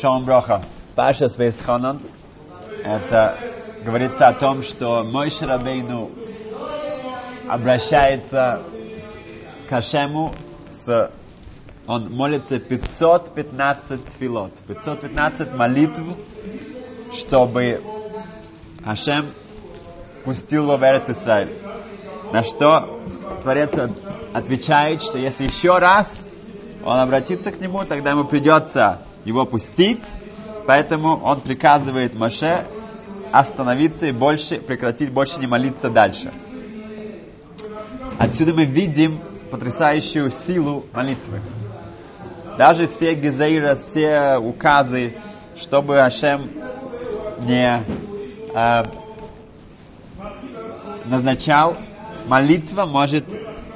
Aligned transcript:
Шалом 0.00 0.24
Броха. 0.24 0.62
Паша 0.94 1.28
Свейсханан. 1.28 2.00
Это 2.82 3.36
говорится 3.84 4.28
о 4.28 4.32
том, 4.32 4.62
что 4.62 5.02
мой 5.04 5.28
Шарабейну 5.28 6.10
обращается 7.48 8.62
к 9.68 9.72
Ашему 9.72 10.32
с... 10.70 11.10
Он 11.86 12.10
молится 12.10 12.58
515 12.58 14.04
тфилот, 14.06 14.52
515 14.66 15.52
молитв, 15.52 16.02
чтобы 17.12 17.82
Ашем 18.84 19.34
пустил 20.24 20.64
его 20.64 20.76
в 20.78 20.82
Эрец 20.82 21.10
Исраиль. 21.10 21.58
На 22.32 22.42
что 22.42 23.02
Творец 23.42 23.72
отвечает, 24.32 25.02
что 25.02 25.18
если 25.18 25.44
еще 25.44 25.78
раз 25.78 26.28
он 26.84 26.96
обратится 26.98 27.50
к 27.52 27.60
нему, 27.60 27.84
тогда 27.84 28.10
ему 28.10 28.24
придется 28.24 29.02
его 29.24 29.44
пустить, 29.44 30.02
поэтому 30.66 31.16
он 31.16 31.40
приказывает 31.40 32.14
Моше 32.14 32.66
остановиться 33.32 34.06
и 34.06 34.12
больше, 34.12 34.56
прекратить 34.56 35.12
больше 35.12 35.38
не 35.40 35.46
молиться 35.46 35.90
дальше. 35.90 36.32
Отсюда 38.18 38.54
мы 38.54 38.64
видим 38.64 39.20
потрясающую 39.50 40.30
силу 40.30 40.84
молитвы. 40.92 41.40
Даже 42.58 42.88
все 42.88 43.14
гезейра, 43.14 43.74
все 43.74 44.36
указы, 44.36 45.14
чтобы 45.56 46.00
Ашем 46.00 46.50
не 47.40 47.82
э, 48.54 48.82
назначал, 51.06 51.76
молитва 52.26 52.84
может, 52.84 53.24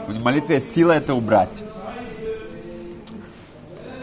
в 0.06 0.22
молитве 0.22 0.60
сила 0.60 0.92
это 0.92 1.14
убрать 1.14 1.62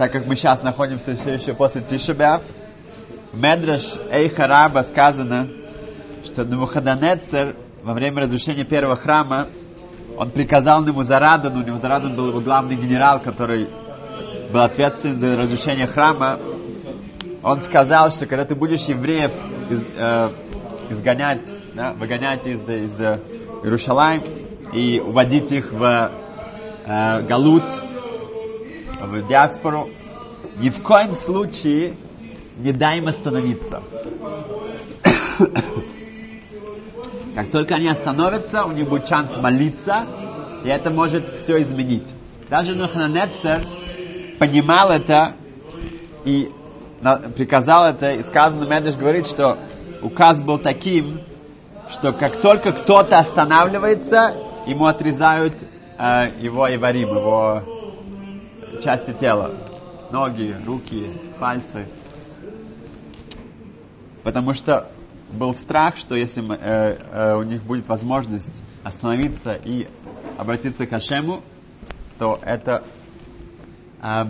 так 0.02 0.12
как 0.12 0.26
мы 0.26 0.36
сейчас 0.36 0.64
находимся 0.64 1.14
все 1.14 1.36
еще 1.36 1.54
после 1.54 1.84
Тишебяв, 1.84 2.42
в 3.32 3.40
Медраш 3.40 3.98
Эйхараба 4.10 4.80
сказано, 4.80 5.48
что 6.26 6.44
Навуходонецер 6.44 7.56
во 7.84 7.94
время 7.94 8.22
разрушения 8.22 8.64
первого 8.64 8.96
храма, 8.96 9.50
он 10.18 10.32
приказал 10.32 10.84
ему 10.88 11.04
Зарадану, 11.04 11.62
у 11.62 11.64
него 11.64 11.78
Зарадан 11.78 12.16
был 12.16 12.30
его 12.30 12.42
главный 12.42 12.78
генерал, 12.78 13.20
который 13.22 13.68
был 14.52 14.62
ответственен 14.62 15.20
за 15.20 15.38
разрушение 15.38 15.86
храма, 15.86 16.40
он 17.44 17.62
сказал, 17.62 18.10
что 18.10 18.26
когда 18.26 18.44
ты 18.44 18.56
будешь 18.56 18.86
евреев 18.86 19.32
из, 19.70 19.84
э, 19.96 20.30
изгонять, 20.90 21.48
да, 21.76 21.94
выгонять 21.94 22.48
из, 22.48 22.68
из 22.68 23.00
Иерушалайм 23.00 24.24
и 24.74 25.00
уводить 25.00 25.52
их 25.52 25.72
в 25.72 26.12
э, 26.88 27.22
Галут, 27.22 27.66
в 29.02 29.28
диаспору, 29.28 29.90
ни 30.58 30.70
в 30.70 30.82
коем 30.82 31.14
случае 31.14 31.96
не 32.58 32.72
дай 32.72 32.98
им 33.00 33.08
остановиться. 33.08 33.82
Как 37.36 37.50
только 37.50 37.76
они 37.76 37.88
остановятся, 37.88 38.66
у 38.66 38.72
них 38.72 38.90
будет 38.90 39.08
шанс 39.08 39.38
молиться, 39.38 40.06
и 40.64 40.70
это 40.70 40.90
может 40.92 41.36
все 41.36 41.62
изменить. 41.62 42.08
Даже 42.50 42.76
Нухананецер 42.76 43.66
понимал 44.38 44.92
это 44.92 45.36
и 46.26 46.52
приказал 47.36 47.86
это, 47.86 48.12
и 48.12 48.24
сказано, 48.24 48.66
Медеш 48.66 48.96
говорит, 48.96 49.28
что 49.28 49.58
указ 50.02 50.42
был 50.42 50.60
таким, 50.60 51.22
что 51.90 52.14
как 52.14 52.40
только 52.42 52.74
кто-то 52.74 53.18
останавливается, 53.18 54.36
ему 54.68 54.86
отрезают 54.86 55.64
э, 55.98 56.32
его 56.40 56.74
иварим, 56.74 57.10
его 57.10 57.64
части 58.82 59.14
тела. 59.14 59.71
Ноги, 60.12 60.56
руки, 60.66 61.10
пальцы. 61.40 61.88
Потому 64.24 64.54
что 64.54 64.92
был 65.32 65.54
страх, 65.54 65.96
что 65.96 66.16
если 66.16 66.42
мы, 66.42 66.56
э, 66.56 66.98
э, 67.12 67.36
у 67.36 67.44
них 67.44 67.64
будет 67.64 67.88
возможность 67.88 68.62
остановиться 68.84 69.54
и 69.54 69.88
обратиться 70.38 70.86
к 70.86 70.94
Ашему, 70.94 71.42
то 72.20 72.40
это 72.44 72.84
э, 74.02 74.26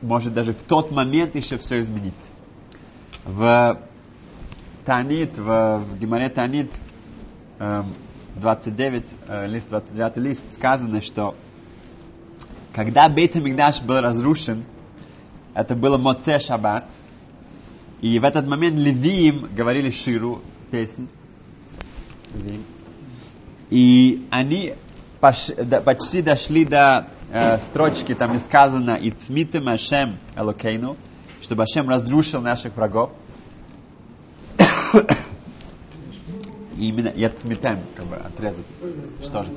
может 0.00 0.32
даже 0.32 0.54
в 0.54 0.62
тот 0.62 0.90
момент 0.90 1.36
еще 1.36 1.58
все 1.58 1.80
изменить. 1.80 2.14
В 3.24 3.78
Танит, 4.86 5.36
в, 5.38 5.78
в 5.78 5.98
Гимаре 5.98 6.30
Танит, 6.30 6.72
э, 7.58 7.82
29, 8.36 9.04
э, 9.28 9.46
лист 9.46 9.68
29 9.68 10.16
лист, 10.16 10.52
сказано, 10.54 11.02
что 11.02 11.34
когда 12.72 13.08
Бейт 13.10 13.34
Мигдаш 13.34 13.82
был 13.82 14.00
разрушен, 14.00 14.64
это 15.54 15.74
было 15.74 15.98
Моце 15.98 16.38
Шаббат, 16.38 16.84
и 18.00 18.18
в 18.18 18.24
этот 18.24 18.46
момент 18.46 18.76
Левиим 18.76 19.48
говорили 19.54 19.90
Ширу, 19.90 20.42
песнь. 20.70 21.08
И 23.70 24.26
они 24.30 24.74
почти 25.20 26.20
дошли 26.20 26.64
до 26.64 27.06
э, 27.30 27.58
строчки, 27.58 28.14
там 28.14 28.36
и 28.36 28.40
сказано 28.40 28.96
«И 28.96 29.12
цмитым 29.12 29.68
Ашем 29.68 30.18
Элокейну», 30.34 30.96
чтобы 31.40 31.62
Ашем 31.62 31.88
разрушил 31.88 32.40
наших 32.40 32.76
врагов. 32.76 33.12
И 36.76 36.88
именно 36.88 37.12
Яцмитем, 37.14 37.78
как 37.94 38.06
бы 38.06 38.16
отрезать. 38.16 38.66
Что 39.22 39.44
же? 39.44 39.50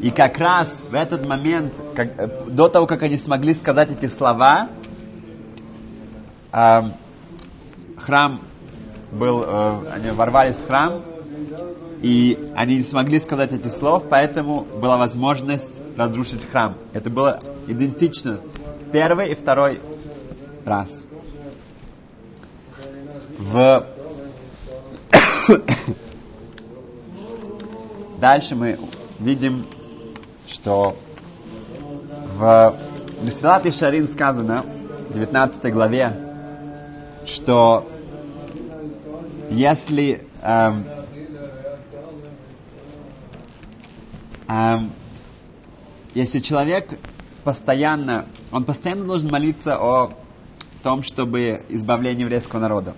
И 0.00 0.10
как 0.10 0.38
раз 0.38 0.82
в 0.82 0.94
этот 0.94 1.26
момент, 1.26 1.74
как, 1.94 2.18
э, 2.18 2.50
до 2.50 2.68
того, 2.68 2.86
как 2.86 3.02
они 3.02 3.18
смогли 3.18 3.52
сказать 3.52 3.90
эти 3.90 4.06
слова, 4.06 4.70
храм 7.96 8.40
был, 9.10 9.42
э, 9.42 9.90
они 9.92 10.10
ворвались 10.10 10.56
в 10.56 10.66
храм, 10.66 11.02
и 12.02 12.38
они 12.54 12.76
не 12.76 12.82
смогли 12.82 13.18
сказать 13.18 13.52
эти 13.52 13.68
слов, 13.68 14.04
поэтому 14.08 14.60
была 14.62 14.96
возможность 14.96 15.82
разрушить 15.96 16.44
храм. 16.44 16.76
Это 16.92 17.10
было 17.10 17.40
идентично 17.66 18.40
первый 18.92 19.32
и 19.32 19.34
второй 19.34 19.80
раз. 20.64 21.06
В 23.38 23.86
Дальше 28.18 28.54
мы 28.54 28.78
видим, 29.18 29.66
что 30.46 30.96
в 32.36 32.74
Месилат 33.22 33.74
Шарим 33.74 34.06
сказано, 34.08 34.64
в 35.08 35.12
19 35.12 35.72
главе, 35.72 36.23
что 37.26 37.88
если 39.50 40.26
эм, 40.42 40.84
эм, 44.48 44.92
если 46.14 46.40
человек 46.40 46.98
постоянно, 47.44 48.26
он 48.52 48.64
постоянно 48.64 49.04
должен 49.04 49.30
молиться 49.30 49.76
о 49.76 50.12
том, 50.82 51.02
чтобы 51.02 51.64
избавление 51.68 52.22
еврейского 52.22 52.60
народа 52.60 52.94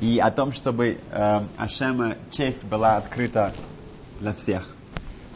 и 0.00 0.18
о 0.18 0.30
том, 0.30 0.52
чтобы 0.52 0.86
э, 0.88 1.40
Ашема 1.56 2.16
честь 2.30 2.64
была 2.64 2.96
открыта 2.96 3.54
для 4.18 4.32
всех. 4.32 4.74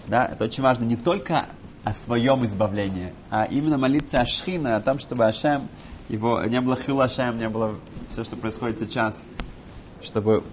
Да, 0.09 0.27
это 0.27 0.45
очень 0.45 0.63
важно 0.63 0.85
не 0.85 0.97
только 0.97 1.47
о 1.85 1.93
своем 1.93 2.45
избавлении, 2.47 3.13
а 3.31 3.45
именно 3.45 3.77
молиться 3.79 4.21
о 4.21 4.27
Шхина, 4.27 4.77
о 4.77 4.81
том, 4.81 4.99
чтобы 4.99 5.27
Ашем, 5.27 5.69
его 6.09 6.43
не 6.45 6.61
было 6.61 6.77
Хил 6.77 7.01
Ашем, 7.01 7.39
не 7.39 7.49
было 7.49 7.75
все, 8.11 8.25
что 8.25 8.37
происходит 8.37 8.79
сейчас, 8.81 9.23
чтобы 10.03 10.45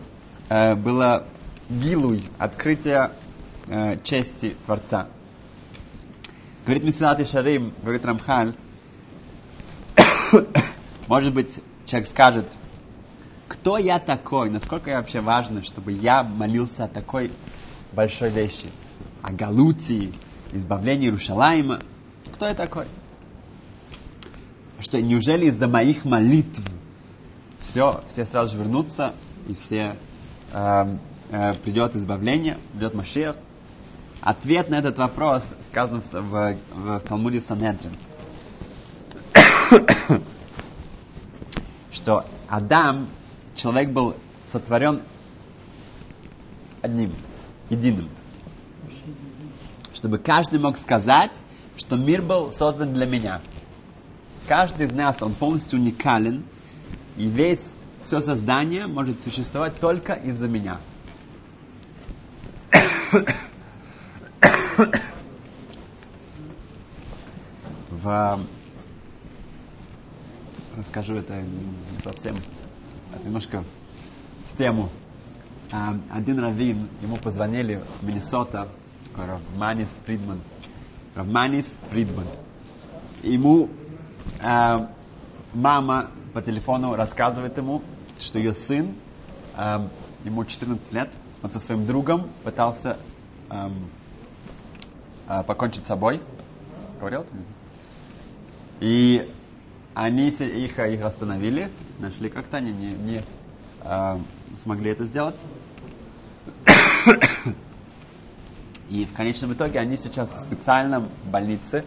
э, 0.49 0.75
было 0.75 1.27
гилуй, 1.69 2.29
открытие 2.37 3.11
э, 3.67 3.97
чести 4.03 4.55
Творца. 4.65 5.07
Говорит 6.65 6.83
Месилат 6.83 7.19
и 7.19 7.25
Шарим, 7.25 7.73
говорит 7.81 8.05
Рамхаль, 8.05 8.55
может 11.07 11.33
быть, 11.33 11.59
человек 11.85 12.07
скажет, 12.07 12.45
кто 13.47 13.77
я 13.77 13.99
такой, 13.99 14.49
насколько 14.49 14.89
я 14.89 14.97
вообще 14.97 15.19
важно, 15.19 15.63
чтобы 15.63 15.91
я 15.91 16.23
молился 16.23 16.85
о 16.85 16.87
такой 16.87 17.31
большой 17.91 18.29
вещи, 18.29 18.67
о 19.21 19.31
Галутии, 19.33 20.13
избавлении 20.53 21.07
Иерушалайма. 21.07 21.81
Кто 22.33 22.47
я 22.47 22.53
такой? 22.53 22.85
Что 24.91 25.01
неужели 25.01 25.45
из-за 25.45 25.69
моих 25.69 26.03
молитв 26.03 26.61
все, 27.61 28.03
все 28.09 28.25
сразу 28.25 28.51
же 28.51 28.61
вернутся, 28.61 29.13
и 29.47 29.53
все 29.53 29.95
э, 30.51 30.97
э, 31.29 31.53
придет 31.63 31.95
избавление, 31.95 32.57
придет 32.73 32.93
Машех? 32.93 33.37
Ответ 34.19 34.69
на 34.69 34.75
этот 34.75 34.97
вопрос 34.97 35.53
сказан 35.69 36.01
в, 36.01 36.11
в, 36.11 36.57
в 36.73 36.99
Талмуде 37.07 37.39
Санедрин. 37.39 37.93
что 41.93 42.25
Адам 42.49 43.07
человек 43.55 43.91
был 43.91 44.17
сотворен 44.45 45.03
одним, 46.81 47.13
единым. 47.69 48.09
Чтобы 49.93 50.17
каждый 50.17 50.59
мог 50.59 50.75
сказать, 50.77 51.31
что 51.77 51.95
мир 51.95 52.21
был 52.21 52.51
создан 52.51 52.93
для 52.93 53.05
меня. 53.05 53.39
Каждый 54.51 54.87
из 54.87 54.91
нас, 54.91 55.23
он 55.23 55.33
полностью 55.33 55.79
уникален, 55.79 56.43
и 57.15 57.25
весь, 57.25 57.73
все 58.01 58.19
создание 58.19 58.85
может 58.85 59.21
существовать 59.21 59.79
только 59.79 60.11
из-за 60.11 60.49
меня. 60.49 60.81
В... 67.91 68.39
Расскажу 70.75 71.15
это 71.15 71.45
совсем, 72.03 72.35
немножко 73.23 73.63
в 74.51 74.57
тему. 74.57 74.89
А, 75.71 75.97
один 76.11 76.39
раввин, 76.39 76.89
ему 77.01 77.15
позвонили 77.15 77.81
в 78.01 78.05
Миннесота, 78.05 78.67
такой 79.05 79.27
Равманис 79.27 79.97
Фридман. 80.05 80.41
Равманис 81.15 81.73
Фридман. 81.89 82.25
Ему 83.23 83.69
а, 84.41 84.89
мама 85.53 86.11
по 86.33 86.41
телефону 86.41 86.95
рассказывает 86.95 87.57
ему, 87.57 87.81
что 88.19 88.39
ее 88.39 88.53
сын, 88.53 88.95
а, 89.55 89.87
ему 90.23 90.45
14 90.45 90.93
лет, 90.93 91.09
он 91.43 91.51
со 91.51 91.59
своим 91.59 91.85
другом 91.85 92.29
пытался 92.43 92.97
а, 93.49 93.71
покончить 95.43 95.85
с 95.85 95.87
собой. 95.87 96.21
Говорил? 96.99 97.25
И 98.79 99.29
они 99.93 100.29
их, 100.29 100.79
их 100.79 101.03
остановили, 101.03 101.69
нашли 101.99 102.29
как-то, 102.29 102.57
они 102.57 102.71
не, 102.71 102.93
не 102.93 103.23
э, 103.83 104.19
смогли 104.63 104.91
это 104.91 105.03
сделать. 105.03 105.39
И 108.89 109.05
в 109.05 109.13
конечном 109.13 109.53
итоге 109.53 109.79
они 109.79 109.97
сейчас 109.97 110.31
в 110.31 110.39
специальном 110.39 111.09
больнице, 111.25 111.85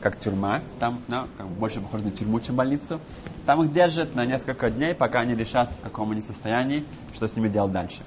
как 0.00 0.20
тюрьма, 0.20 0.62
там, 0.78 1.00
ну, 1.08 1.26
как 1.36 1.46
больше 1.48 1.80
похоже 1.80 2.04
на 2.04 2.10
тюрьму, 2.10 2.40
чем 2.40 2.56
больницу. 2.56 3.00
Там 3.46 3.62
их 3.64 3.72
держат 3.72 4.14
на 4.14 4.26
несколько 4.26 4.70
дней, 4.70 4.94
пока 4.94 5.20
они 5.20 5.34
решат, 5.34 5.70
в 5.70 5.82
каком 5.82 6.10
они 6.10 6.20
состоянии, 6.20 6.84
что 7.14 7.26
с 7.26 7.36
ними 7.36 7.48
делать 7.48 7.72
дальше. 7.72 8.02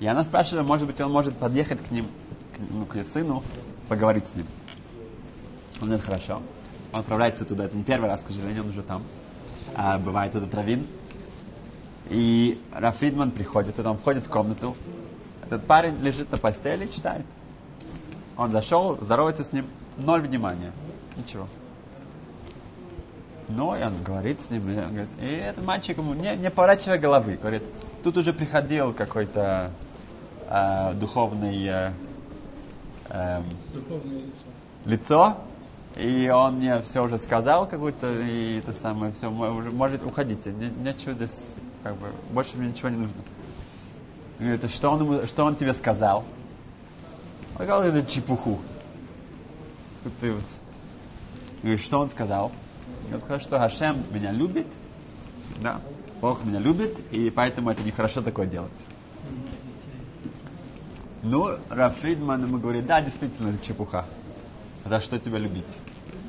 И 0.00 0.06
она 0.06 0.24
спрашивает, 0.24 0.66
может 0.66 0.86
быть, 0.86 1.00
он 1.00 1.10
может 1.10 1.36
подъехать 1.36 1.82
к 1.82 1.90
ним, 1.90 2.06
к, 2.54 2.60
ну, 2.70 2.84
к 2.84 2.96
ее 2.96 3.04
сыну, 3.04 3.42
поговорить 3.88 4.26
с 4.26 4.34
ним. 4.34 4.46
Он 5.80 5.88
говорит, 5.88 6.04
хорошо. 6.04 6.42
Он 6.92 7.00
отправляется 7.00 7.44
туда. 7.44 7.64
Это 7.64 7.76
не 7.76 7.82
первый 7.82 8.08
раз, 8.08 8.20
к 8.20 8.28
сожалению, 8.28 8.62
он 8.62 8.70
уже 8.70 8.82
там. 8.82 9.02
А, 9.74 9.98
бывает 9.98 10.34
этот 10.34 10.54
раввин. 10.54 10.86
И 12.08 12.60
Рафридман 12.72 13.30
приходит, 13.32 13.78
и 13.78 13.82
он 13.82 13.98
входит 13.98 14.24
в 14.24 14.28
комнату. 14.28 14.76
Этот 15.44 15.66
парень 15.66 15.98
лежит 16.00 16.30
на 16.30 16.38
постели 16.38 16.86
читает. 16.86 17.26
Он 18.36 18.52
зашел, 18.52 18.96
здоровается 19.00 19.44
с 19.44 19.52
ним, 19.52 19.66
ноль 19.96 20.22
внимания. 20.22 20.72
Ничего. 21.16 21.46
Но 23.48 23.76
и 23.76 23.82
он 23.82 24.02
говорит 24.02 24.40
с 24.40 24.50
ним, 24.50 24.68
и, 24.70 24.76
он 24.76 24.88
говорит, 24.88 25.08
и 25.20 25.26
этот 25.26 25.64
мальчик 25.64 25.96
ему 25.98 26.14
не, 26.14 26.34
не 26.36 26.50
поворачивая 26.50 26.98
головы, 26.98 27.38
говорит, 27.40 27.62
тут 28.02 28.16
уже 28.16 28.32
приходил 28.32 28.92
какой-то 28.92 29.70
э, 30.48 30.94
духовный, 30.94 31.64
э, 31.64 31.92
э, 33.08 33.42
лицо, 34.84 35.38
и 35.94 36.28
он 36.28 36.56
мне 36.56 36.82
все 36.82 37.04
уже 37.04 37.18
сказал, 37.18 37.68
какую-то, 37.68 38.12
и 38.20 38.58
это 38.58 38.72
самое, 38.72 39.12
все, 39.12 39.30
уже 39.30 39.70
может 39.70 40.04
уходите, 40.04 40.52
не, 40.52 40.68
нечего 40.68 41.14
здесь, 41.14 41.44
как 41.84 41.94
бы, 41.96 42.08
больше 42.32 42.56
мне 42.56 42.70
ничего 42.70 42.88
не 42.88 42.96
нужно. 42.96 43.22
И 44.40 44.42
говорит, 44.42 44.70
что 44.70 44.90
он, 44.90 45.26
что 45.26 45.44
он 45.44 45.54
тебе 45.54 45.72
сказал? 45.72 46.24
Он 47.58 47.64
сказал, 47.64 47.82
это 47.84 48.04
чепуху. 48.04 48.58
Ты, 50.20 50.34
говорит, 51.62 51.80
что 51.80 52.00
он 52.00 52.08
сказал? 52.08 52.52
Он 53.12 53.20
сказал, 53.20 53.40
что 53.40 53.58
Хашем 53.58 54.02
меня 54.10 54.32
любит, 54.32 54.66
да, 55.60 55.80
Бог 56.20 56.44
меня 56.44 56.60
любит, 56.60 56.98
и 57.12 57.30
поэтому 57.30 57.70
это 57.70 57.82
нехорошо 57.82 58.22
такое 58.22 58.46
делать. 58.46 58.72
Ну, 61.22 61.56
Раф 61.68 61.96
Фридман 61.98 62.44
ему 62.44 62.58
говорит, 62.58 62.86
да, 62.86 63.00
действительно, 63.00 63.48
это 63.48 63.64
чепуха. 63.64 64.06
За 64.84 65.00
что 65.00 65.18
тебя 65.18 65.38
любить? 65.38 65.64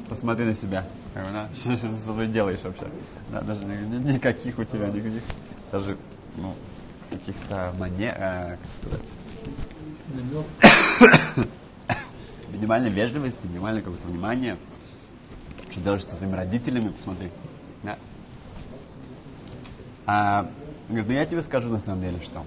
Посмотри 0.10 0.46
на 0.46 0.54
себя. 0.54 0.88
Что, 1.56 1.76
что 1.76 1.90
ты 1.90 1.96
с 1.96 2.04
собой 2.04 2.28
делаешь 2.28 2.60
вообще? 2.64 2.88
Да, 3.32 3.42
даже 3.42 3.66
никаких 3.66 4.58
у 4.60 4.64
тебя, 4.64 4.88
никаких, 4.88 5.24
даже, 5.72 5.98
ну, 6.38 6.54
каких-то 7.10 7.74
манер, 7.78 8.16
э, 8.18 8.58
как 8.58 8.70
сказать, 8.82 9.08
минимальной 12.50 12.90
вежливости, 12.90 13.48
минимальное 13.48 13.82
какое-то 13.82 14.08
внимание. 14.08 14.58
Что 15.70 15.82
делаешь 15.82 16.06
со 16.06 16.16
своими 16.16 16.36
родителями, 16.36 16.90
посмотри. 16.90 17.30
Да? 17.84 17.98
А, 20.06 20.50
говорит, 20.88 21.08
ну 21.08 21.14
я 21.14 21.26
тебе 21.26 21.42
скажу 21.42 21.70
на 21.70 21.80
самом 21.80 22.02
деле, 22.02 22.20
что. 22.22 22.44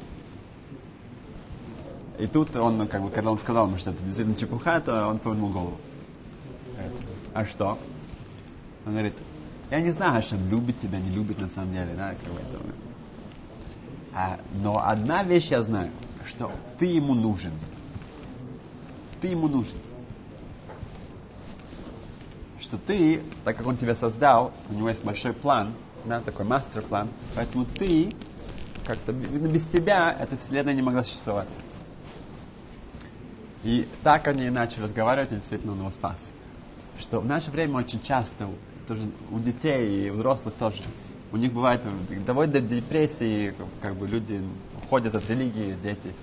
И 2.19 2.26
тут 2.26 2.55
он, 2.56 2.87
как 2.88 3.02
бы, 3.02 3.11
когда 3.11 3.31
он 3.31 3.38
сказал 3.38 3.67
ему, 3.67 3.78
что 3.78 3.90
это 3.90 4.02
действительно 4.02 4.37
чепуха, 4.37 4.81
то 4.81 5.06
он 5.06 5.19
повернул 5.19 5.50
голову. 5.50 5.78
А 7.32 7.44
что? 7.44 7.78
Он 8.84 8.93
говорит, 8.93 9.14
я 9.70 9.81
не 9.81 9.90
знаю, 9.90 10.12
Хашем 10.14 10.49
любит 10.50 10.78
тебя, 10.78 10.99
не 10.99 11.11
любит 11.11 11.38
на 11.38 11.49
самом 11.49 11.72
деле, 11.72 11.94
да, 11.96 12.14
как 12.14 12.32
бы 12.32 12.40
это. 12.40 12.58
А, 14.12 14.40
но 14.62 14.84
одна 14.84 15.22
вещь 15.22 15.49
я 15.49 15.62
знаю, 15.62 15.90
что 16.26 16.50
ты 16.78 16.87
ему 16.87 17.14
нужен. 17.14 17.52
Ты 19.20 19.28
ему 19.28 19.49
нужен. 19.49 19.76
Что 22.60 22.76
ты, 22.78 23.22
так 23.44 23.56
как 23.56 23.66
он 23.66 23.76
тебя 23.76 23.94
создал, 23.94 24.52
у 24.68 24.74
него 24.74 24.88
есть 24.88 25.04
большой 25.04 25.32
план, 25.32 25.74
да, 26.04 26.20
такой 26.20 26.44
мастер-план, 26.44 27.08
поэтому 27.34 27.64
ты, 27.64 28.12
как-то 28.86 29.12
без 29.12 29.66
тебя 29.66 30.16
эта 30.18 30.36
вселенная 30.36 30.74
не 30.74 30.82
могла 30.82 31.02
существовать. 31.02 31.48
И 33.64 33.86
так 34.02 34.28
они 34.28 34.48
начали 34.50 34.82
разговаривать, 34.82 35.32
и 35.32 35.36
действительно 35.36 35.72
он 35.72 35.80
его 35.80 35.90
спас 35.90 36.20
что 37.00 37.20
в 37.20 37.26
наше 37.26 37.50
время 37.50 37.78
очень 37.78 38.00
часто, 38.02 38.48
тоже 38.86 39.02
у 39.30 39.38
детей 39.38 40.06
и 40.06 40.10
у 40.10 40.14
взрослых 40.14 40.54
тоже, 40.54 40.82
у 41.32 41.36
них 41.36 41.52
бывает, 41.52 41.82
доводит 42.24 42.52
до 42.52 42.60
депрессии, 42.60 43.54
как 43.80 43.96
бы 43.96 44.06
люди 44.06 44.42
уходят 44.84 45.14
от 45.14 45.28
религии, 45.28 45.76
дети. 45.82 46.14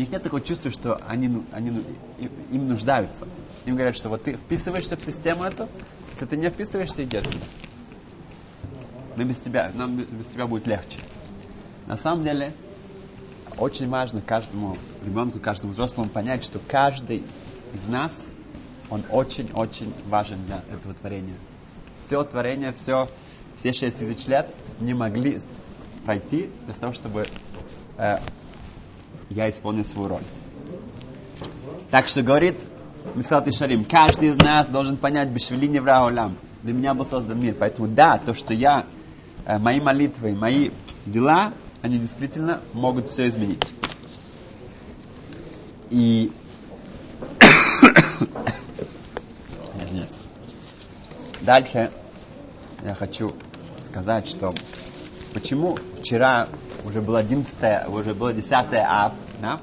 Них 0.00 0.10
нет 0.10 0.22
такого 0.22 0.40
чувства, 0.42 0.70
что 0.70 1.00
они, 1.06 1.44
они, 1.52 1.84
им 2.50 2.68
нуждаются. 2.68 3.26
Им 3.66 3.74
говорят, 3.74 3.96
что 3.96 4.08
вот 4.08 4.24
ты 4.24 4.34
вписываешься 4.34 4.96
в 4.96 5.04
систему 5.04 5.44
эту, 5.44 5.68
если 6.10 6.26
ты 6.26 6.36
не 6.36 6.50
вписываешься, 6.50 7.04
иди 7.04 7.18
отсюда. 7.18 7.44
Но 9.16 9.24
без 9.24 9.40
тебя, 9.40 9.70
нам 9.74 9.96
без 9.96 10.26
тебя 10.28 10.46
будет 10.46 10.66
легче. 10.66 10.98
На 11.86 11.96
самом 11.96 12.24
деле, 12.24 12.52
очень 13.58 13.88
важно 13.88 14.22
каждому 14.22 14.76
ребенку, 15.04 15.38
каждому 15.38 15.72
взрослому 15.72 16.08
понять, 16.08 16.44
что 16.44 16.58
каждый 16.58 17.22
из 17.74 17.88
нас, 17.88 18.12
он 18.88 19.04
очень-очень 19.10 19.92
важен 20.06 20.44
для 20.46 20.62
этого 20.72 20.94
творения. 20.94 21.34
Все 21.98 22.24
творение, 22.24 22.72
все, 22.72 23.08
все 23.56 23.72
шесть 23.72 23.98
тысяч 23.98 24.26
лет 24.26 24.52
не 24.80 24.94
могли 24.94 25.40
пройти 26.04 26.50
для 26.64 26.74
того, 26.74 26.92
чтобы 26.92 27.26
э, 27.98 28.18
я 29.30 29.48
исполнил 29.48 29.84
свою 29.84 30.08
роль. 30.08 30.22
Так 31.90 32.08
что 32.08 32.22
говорит 32.22 32.56
Мисат 33.14 33.48
и 33.48 33.52
Шарим, 33.52 33.84
каждый 33.84 34.28
из 34.28 34.36
нас 34.36 34.66
должен 34.66 34.96
понять, 34.96 35.30
Бешвели 35.30 35.78
Враулям, 35.78 36.36
для 36.62 36.74
меня 36.74 36.92
был 36.94 37.06
создан 37.06 37.40
мир. 37.40 37.56
Поэтому 37.58 37.88
да, 37.88 38.18
то, 38.18 38.34
что 38.34 38.52
я, 38.52 38.84
э, 39.46 39.58
мои 39.58 39.80
молитвы, 39.80 40.34
мои 40.34 40.70
дела, 41.06 41.54
они 41.80 41.98
действительно 41.98 42.60
могут 42.74 43.08
все 43.08 43.26
изменить. 43.28 43.64
И 45.88 46.30
Дальше 51.40 51.90
я 52.84 52.94
хочу 52.94 53.34
сказать, 53.86 54.28
что 54.28 54.54
почему 55.32 55.78
вчера 55.98 56.48
уже 56.84 57.00
было 57.00 57.18
11, 57.18 57.88
уже 57.88 58.14
было 58.14 58.32
10 58.32 58.52
ав, 58.52 59.12
да? 59.40 59.60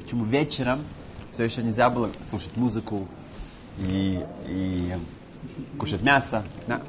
Почему 0.00 0.24
вечером 0.24 0.84
все 1.30 1.44
еще 1.44 1.62
нельзя 1.62 1.88
было 1.90 2.10
слушать 2.28 2.56
музыку 2.56 3.06
и, 3.78 4.24
и 4.46 4.94
кушать 5.78 6.02
мясо, 6.02 6.44
да? 6.66 6.80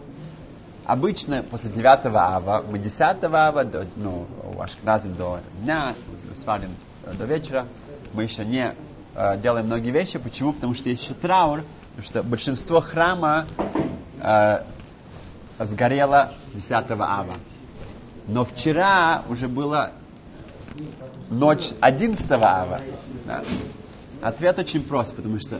Обычно 0.86 1.44
после 1.44 1.70
9 1.70 2.06
ава, 2.06 2.66
мы 2.70 2.80
10 2.80 3.02
ава, 3.02 3.64
до, 3.64 3.86
ну, 3.96 4.26
ашкназим 4.60 5.16
до 5.16 5.40
дня, 5.62 5.96
свалим 6.34 6.76
до 7.18 7.26
вечера, 7.26 7.68
мы 8.14 8.24
еще 8.24 8.44
не 8.44 8.76
э, 9.16 9.38
делаем 9.38 9.68
многие 9.68 9.92
вещи. 9.92 10.18
Почему? 10.18 10.54
Потому 10.54 10.74
что 10.74 10.90
есть 10.90 11.04
еще 11.04 11.14
траур, 11.14 11.64
потому 11.92 12.04
что 12.04 12.24
большинство 12.24 12.82
храма 12.82 13.46
э, 14.22 14.64
сгорело 15.60 16.34
10 16.54 16.72
ава. 16.72 17.36
Но 18.28 18.46
вчера 18.46 19.24
уже 19.30 19.48
была 19.48 19.92
ночь 21.30 21.72
11 21.80 22.32
ава. 22.32 22.82
Да? 23.26 23.44
Ответ 24.22 24.60
очень 24.60 24.84
прост, 24.84 25.16
потому 25.16 25.40
что 25.40 25.60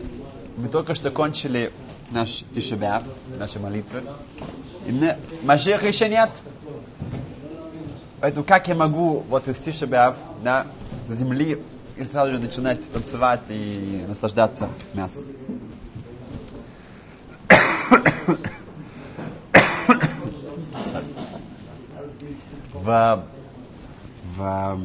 мы 0.58 0.68
только 0.68 0.96
что 0.96 1.10
кончили 1.10 1.74
наш 2.12 2.44
Тишебя, 2.54 3.04
наши 3.38 3.60
молитвы. 3.60 4.04
И 4.86 4.92
мне 4.92 5.18
Машеха 5.44 5.88
еще 5.88 6.08
нет. 6.10 6.30
Поэтому 8.20 8.46
как 8.46 8.68
я 8.68 8.76
могу 8.76 9.24
вот 9.30 9.48
из 9.48 9.58
Тишебя, 9.58 10.16
да, 10.44 10.68
с 11.08 11.14
земли 11.14 11.64
и 11.96 12.04
сразу 12.04 12.32
же 12.32 12.40
начинать 12.40 12.88
танцевать 12.92 13.42
и 13.50 14.06
наслаждаться 14.08 14.70
мясом? 14.94 15.26
В, 22.84 23.24
в, 24.36 24.80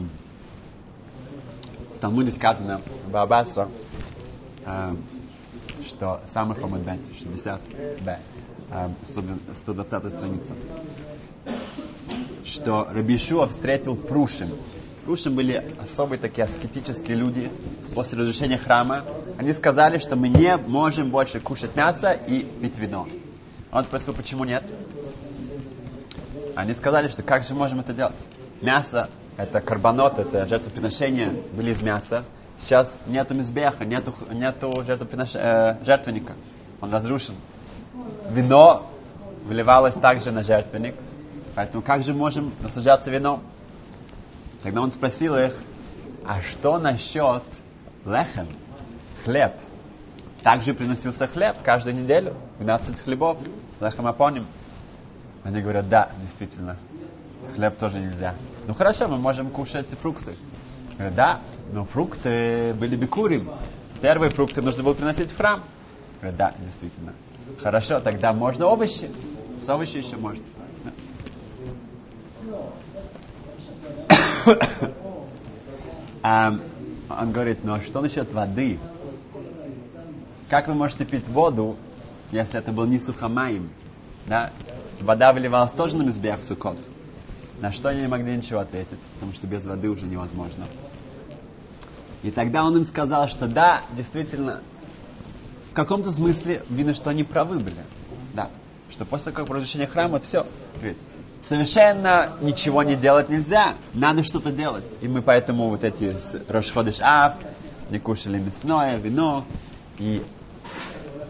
в 1.94 1.98
Талмуде 2.00 2.32
сказано 2.32 2.80
в 3.06 3.16
Абасра, 3.16 3.68
э, 4.64 4.94
что 5.86 6.20
самый 6.26 6.56
Хомадбет, 6.56 7.00
60 7.18 7.60
Б, 8.02 8.18
э, 8.70 8.88
120 9.54 10.12
страница, 10.12 10.54
что 12.44 12.88
Рабишуа 12.92 13.46
встретил 13.46 13.96
Прушим. 13.96 14.50
Прушим 15.04 15.36
были 15.36 15.72
особые 15.78 16.18
такие 16.18 16.44
аскетические 16.44 17.16
люди 17.16 17.50
после 17.94 18.18
разрушения 18.18 18.58
храма. 18.58 19.04
Они 19.38 19.52
сказали, 19.52 19.98
что 19.98 20.16
мы 20.16 20.28
не 20.28 20.56
можем 20.56 21.10
больше 21.10 21.38
кушать 21.40 21.76
мясо 21.76 22.10
и 22.10 22.40
пить 22.60 22.76
вино. 22.78 23.06
Он 23.70 23.84
спросил, 23.84 24.14
почему 24.14 24.44
нет? 24.44 24.64
Они 26.56 26.72
сказали, 26.72 27.08
что 27.08 27.22
как 27.22 27.44
же 27.44 27.54
можем 27.54 27.80
это 27.80 27.92
делать? 27.92 28.16
Мясо, 28.62 29.10
это 29.36 29.60
карбонот, 29.60 30.18
это 30.18 30.46
жертвоприношение 30.46 31.28
были 31.52 31.70
из 31.70 31.82
мяса. 31.82 32.24
Сейчас 32.56 32.98
нету 33.06 33.34
мизбеха, 33.34 33.84
нету, 33.84 34.14
нету 34.30 34.82
жертвопринош... 34.82 35.34
э, 35.34 35.76
жертвенника. 35.84 36.32
Он 36.80 36.90
разрушен. 36.90 37.34
Вино 38.30 38.86
выливалось 39.44 39.96
также 39.96 40.32
на 40.32 40.42
жертвенник. 40.42 40.94
Поэтому 41.54 41.82
как 41.82 42.02
же 42.02 42.14
можем 42.14 42.54
наслаждаться 42.62 43.10
вином? 43.10 43.42
Тогда 44.62 44.80
он 44.80 44.90
спросил 44.90 45.36
их, 45.36 45.54
а 46.26 46.40
что 46.40 46.78
насчет 46.78 47.42
лехем, 48.06 48.48
хлеб? 49.24 49.52
Также 50.42 50.72
приносился 50.72 51.26
хлеб 51.26 51.56
каждую 51.62 51.96
неделю, 51.96 52.34
12 52.60 52.98
хлебов, 53.02 53.36
лехем 53.78 54.06
апоним. 54.06 54.46
Они 55.46 55.62
говорят, 55.62 55.88
да, 55.88 56.10
действительно, 56.20 56.76
хлеб 57.54 57.78
тоже 57.78 58.00
нельзя. 58.00 58.34
Ну 58.66 58.74
хорошо, 58.74 59.06
мы 59.06 59.16
можем 59.16 59.50
кушать 59.50 59.86
фрукты. 60.02 60.34
Говорят, 60.94 61.14
да, 61.14 61.38
но 61.72 61.84
фрукты 61.84 62.74
были 62.74 62.96
бикурим. 62.96 63.52
Первые 64.02 64.30
фрукты 64.30 64.60
нужно 64.60 64.82
было 64.82 64.94
приносить 64.94 65.30
в 65.30 65.36
храм. 65.36 65.62
Говорят, 66.20 66.36
да, 66.36 66.52
действительно. 66.58 67.12
Хорошо, 67.62 68.00
тогда 68.00 68.32
можно 68.32 68.66
овощи. 68.66 69.08
С 69.64 69.68
овощи 69.68 69.98
еще 69.98 70.16
можно. 70.16 70.44
а, 76.24 76.58
он 77.08 77.30
говорит, 77.30 77.60
ну 77.62 77.74
а 77.74 77.80
что 77.82 78.00
насчет 78.00 78.32
воды? 78.32 78.80
Как 80.50 80.66
вы 80.66 80.74
можете 80.74 81.04
пить 81.04 81.28
воду, 81.28 81.76
если 82.32 82.58
это 82.58 82.72
был 82.72 82.86
не 82.86 82.98
сухомаем? 82.98 83.70
Да? 84.26 84.50
Вода 85.00 85.32
выливалась 85.32 85.72
тоже 85.72 85.96
на 85.96 86.02
мизбех 86.02 86.42
Сукот. 86.42 86.78
На 87.60 87.72
что 87.72 87.88
они 87.88 88.02
не 88.02 88.06
могли 88.08 88.36
ничего 88.36 88.60
ответить, 88.60 88.98
потому 89.14 89.32
что 89.32 89.46
без 89.46 89.64
воды 89.64 89.88
уже 89.88 90.06
невозможно. 90.06 90.66
И 92.22 92.30
тогда 92.30 92.64
он 92.64 92.76
им 92.76 92.84
сказал, 92.84 93.28
что 93.28 93.46
да, 93.46 93.82
действительно, 93.96 94.62
в 95.70 95.74
каком-то 95.74 96.10
смысле 96.10 96.62
видно, 96.68 96.94
что 96.94 97.10
они 97.10 97.24
правы 97.24 97.58
были. 97.58 97.84
Да. 98.34 98.50
Что 98.90 99.04
после 99.04 99.32
такого 99.32 99.56
разрушения 99.56 99.86
храма 99.86 100.20
все. 100.20 100.46
Совершенно 101.42 102.32
ничего 102.40 102.82
не 102.82 102.96
делать 102.96 103.28
нельзя. 103.28 103.74
Надо 103.94 104.22
что-то 104.22 104.50
делать. 104.50 104.84
И 105.00 105.08
мы 105.08 105.22
поэтому 105.22 105.68
вот 105.68 105.84
эти 105.84 106.16
Рошходыш 106.48 106.98
Ав, 107.00 107.34
не 107.90 107.98
кушали 107.98 108.38
мясное, 108.38 108.96
вино. 108.96 109.44
И 109.98 110.22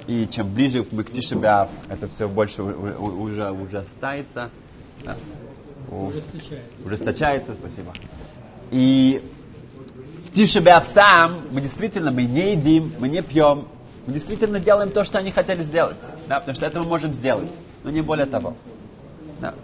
и 0.07 0.27
чем 0.29 0.53
ближе 0.53 0.87
мы 0.91 1.05
к 1.05 1.11
Тишебиав, 1.11 1.71
это 1.89 2.09
все 2.09 2.29
больше 2.29 2.63
уже 2.63 3.51
ужастается. 3.51 4.51
Да? 5.05 5.17
Ужесточается. 5.91 6.85
Ужесточается, 6.85 7.55
спасибо. 7.55 7.93
И 8.71 9.23
в 10.27 10.31
Тишебиав 10.33 10.85
сам 10.93 11.43
мы 11.51 11.61
действительно 11.61 12.11
мы 12.11 12.25
не 12.25 12.53
едим, 12.53 12.93
мы 12.99 13.09
не 13.09 13.23
пьем, 13.23 13.67
мы 14.07 14.13
действительно 14.13 14.61
делаем 14.61 14.91
то, 14.91 15.05
что 15.05 15.19
они 15.19 15.33
хотели 15.33 15.63
сделать. 15.63 16.01
Да? 16.29 16.41
Потому 16.41 16.55
что 16.55 16.67
это 16.67 16.81
мы 16.81 16.87
можем 16.87 17.13
сделать, 17.13 17.51
но 17.83 17.91
не 17.91 18.01
более 18.01 18.27
того. 18.27 18.55
Да. 19.41 19.55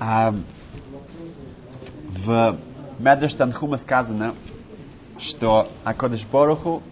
А, 0.00 0.34
в 2.24 2.56
Медреш 2.98 3.34
Танхума 3.34 3.76
сказано, 3.76 4.34
что 5.18 5.68
Акодыш 5.84 6.26
Боруху 6.26 6.82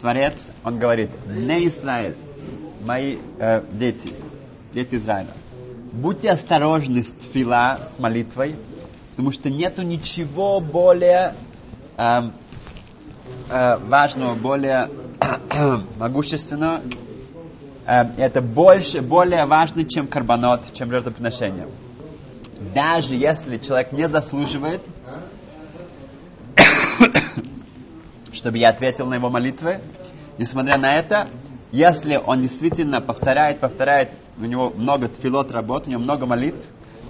Творец, 0.00 0.34
он 0.64 0.78
говорит, 0.78 1.10
не 1.26 1.68
Израиль, 1.68 2.16
мои 2.84 3.18
э, 3.38 3.62
дети, 3.72 4.12
дети 4.72 4.96
Израиля, 4.96 5.30
будьте 5.92 6.30
осторожны 6.30 7.02
с 7.02 7.12
тфила, 7.12 7.80
с 7.88 7.98
молитвой, 7.98 8.56
потому 9.10 9.32
что 9.32 9.50
нету 9.50 9.82
ничего 9.82 10.60
более 10.60 11.34
э, 11.96 12.20
э, 13.50 13.78
важного, 13.78 14.34
более 14.34 14.90
могущественного. 15.98 16.82
Э, 17.86 18.04
это 18.18 18.42
больше, 18.42 19.00
более 19.00 19.46
важно, 19.46 19.84
чем 19.84 20.06
карбонот, 20.06 20.72
чем 20.74 20.90
жертвоприношение. 20.90 21.68
Даже 22.74 23.14
если 23.14 23.58
человек 23.58 23.92
не 23.92 24.08
заслуживает, 24.08 24.82
чтобы 28.36 28.58
я 28.58 28.68
ответил 28.68 29.06
на 29.06 29.14
его 29.14 29.28
молитвы. 29.30 29.80
Несмотря 30.38 30.76
на 30.78 30.98
это, 30.98 31.28
если 31.72 32.16
он 32.16 32.42
действительно 32.42 33.00
повторяет, 33.00 33.58
повторяет, 33.58 34.10
у 34.38 34.44
него 34.44 34.70
много 34.76 35.08
тфилот 35.08 35.50
работ, 35.50 35.86
у 35.86 35.90
него 35.90 36.00
много 36.00 36.26
молитв, 36.26 36.66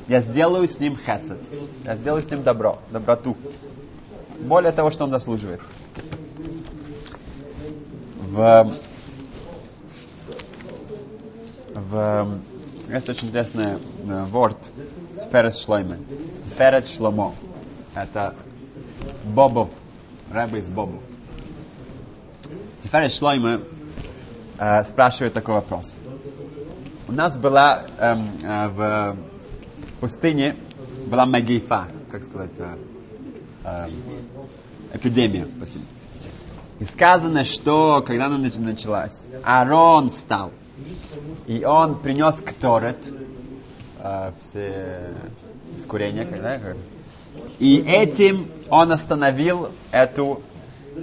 я 0.08 0.20
сделаю 0.20 0.68
с 0.68 0.78
ним 0.78 0.96
хесед. 0.96 1.38
Я 1.84 1.96
сделаю 1.96 2.22
с 2.22 2.30
ним 2.30 2.42
добро, 2.42 2.78
доброту. 2.90 3.36
Более 4.40 4.72
того, 4.72 4.90
что 4.90 5.04
он 5.04 5.10
заслуживает. 5.10 5.60
В, 8.20 8.72
в, 11.74 12.38
есть 12.88 13.08
очень 13.08 13.28
интересный 13.28 13.78
э, 14.08 14.24
ворд 14.26 14.58
Тферес 15.28 15.64
Шлойме. 15.64 15.98
Тферет 16.44 16.86
Шломо. 16.88 17.34
Это 17.94 18.34
Бобов, 19.24 19.70
Рэбе 20.30 20.58
из 20.58 20.68
Бобов. 20.68 21.02
Теперь 22.82 23.08
Шлойма 23.10 23.60
э, 24.58 24.84
спрашивает 24.84 25.32
такой 25.32 25.54
вопрос. 25.54 25.98
У 27.08 27.12
нас 27.12 27.36
была 27.38 27.84
э, 27.98 28.14
в 28.68 29.16
пустыне 30.00 30.56
была 31.06 31.24
Мегейфа, 31.24 31.88
как 32.10 32.22
сказать, 32.22 32.52
э, 33.64 33.88
эпидемия, 34.92 35.48
спасибо. 35.56 35.84
И 36.78 36.84
сказано, 36.84 37.44
что 37.44 38.02
когда 38.06 38.26
она 38.26 38.38
началась, 38.38 39.24
Аарон 39.42 40.10
встал, 40.10 40.52
и 41.46 41.64
он 41.64 42.00
принес 42.00 42.34
кторет, 42.36 42.98
э, 44.00 44.32
все 44.40 45.14
искурения, 45.76 46.26
когда, 46.26 46.60
и 47.58 47.76
этим 47.78 48.50
он 48.68 48.92
остановил 48.92 49.70
эту 49.90 50.42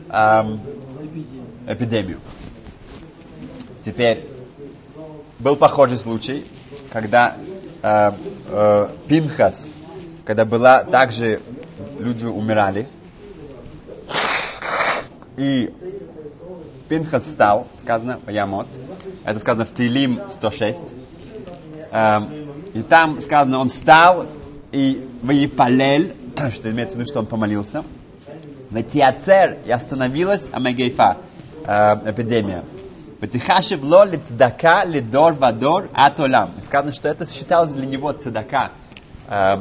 эм, 0.10 0.60
эпидемию. 1.68 2.20
Теперь 3.84 4.26
был 5.40 5.56
похожий 5.56 5.98
случай, 5.98 6.46
когда 6.92 7.36
э, 7.82 8.12
э, 8.48 8.88
Пинхас, 9.08 9.74
когда 10.26 10.46
была 10.46 10.84
также 10.84 11.42
люди 12.00 12.26
умирали, 12.26 12.88
и 15.36 15.74
Пинхас 16.88 17.26
встал, 17.26 17.68
сказано 17.80 18.20
Ямот, 18.28 18.68
это 19.26 19.40
сказано 19.40 19.66
в 19.66 19.74
Тилим 19.74 20.22
106, 20.30 20.94
э, 21.92 22.16
и 22.74 22.82
там 22.84 23.20
сказано, 23.22 23.60
он 23.60 23.70
встал 23.70 24.28
и 24.72 25.08
в 25.22 25.30
Епалель, 25.30 26.16
что 26.52 26.72
имеется 26.72 26.96
в 26.96 27.00
виду, 27.00 27.10
что 27.10 27.20
он 27.20 27.26
помолился, 27.26 27.84
в 28.70 28.82
Тиацер 28.82 29.60
и 29.66 29.72
остановилась 29.72 30.50
Амегейфа, 30.52 31.18
э, 31.66 32.12
эпидемия. 32.12 32.64
Ватихашев 33.22 33.82
ло 33.84 34.06
лицдака 34.06 34.84
лидор 34.86 35.34
вадор 35.34 35.90
атолам. 35.94 36.60
Сказано, 36.62 36.94
что 36.94 37.08
это 37.08 37.26
считалось 37.26 37.72
для 37.72 37.86
него 37.86 38.12
цедака. 38.12 38.74
Э, 39.30 39.56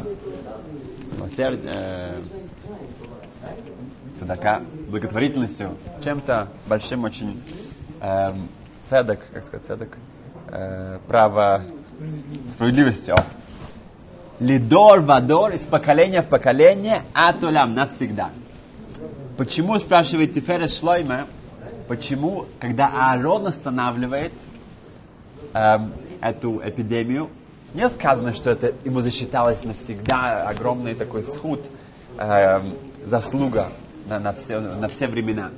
э, 1.39 2.21
цедака, 4.19 4.63
благотворительностью, 4.89 5.77
чем-то 6.03 6.49
большим 6.67 7.05
очень 7.05 7.43
эм, 8.01 8.49
цедок, 8.89 9.21
как 9.33 9.45
сказать, 9.45 9.67
цедок, 9.67 9.99
э, 10.49 10.99
право 11.07 11.65
справедливостью. 12.49 13.17
Лидор 14.39 15.01
вадор 15.01 15.53
из 15.53 15.67
поколения 15.67 16.23
в 16.23 16.29
поколение, 16.29 17.03
а 17.15 17.33
тулям 17.33 17.75
навсегда. 17.75 18.31
Почему, 19.37 19.79
спрашивает 19.79 20.33
Тиферес 20.33 20.79
Шлойме, 20.79 21.27
почему, 21.93 22.47
когда 22.59 22.87
Аарон 22.89 23.47
останавливает 23.47 24.33
эм, 25.53 25.93
эту 26.23 26.59
эпидемию, 26.67 27.29
не 27.75 27.87
сказано, 27.91 28.33
что 28.33 28.49
это 28.49 28.73
ему 28.87 29.03
засчиталось 29.03 29.63
навсегда 29.63 30.49
огромный 30.49 30.95
такой 30.95 31.23
схуд, 31.23 31.61
эм, 32.17 32.73
заслуга 33.05 33.69
на, 34.09 34.19
на, 34.19 34.33
все, 34.33 34.59
на 34.59 34.89
все 34.89 35.07
времена. 35.07 35.51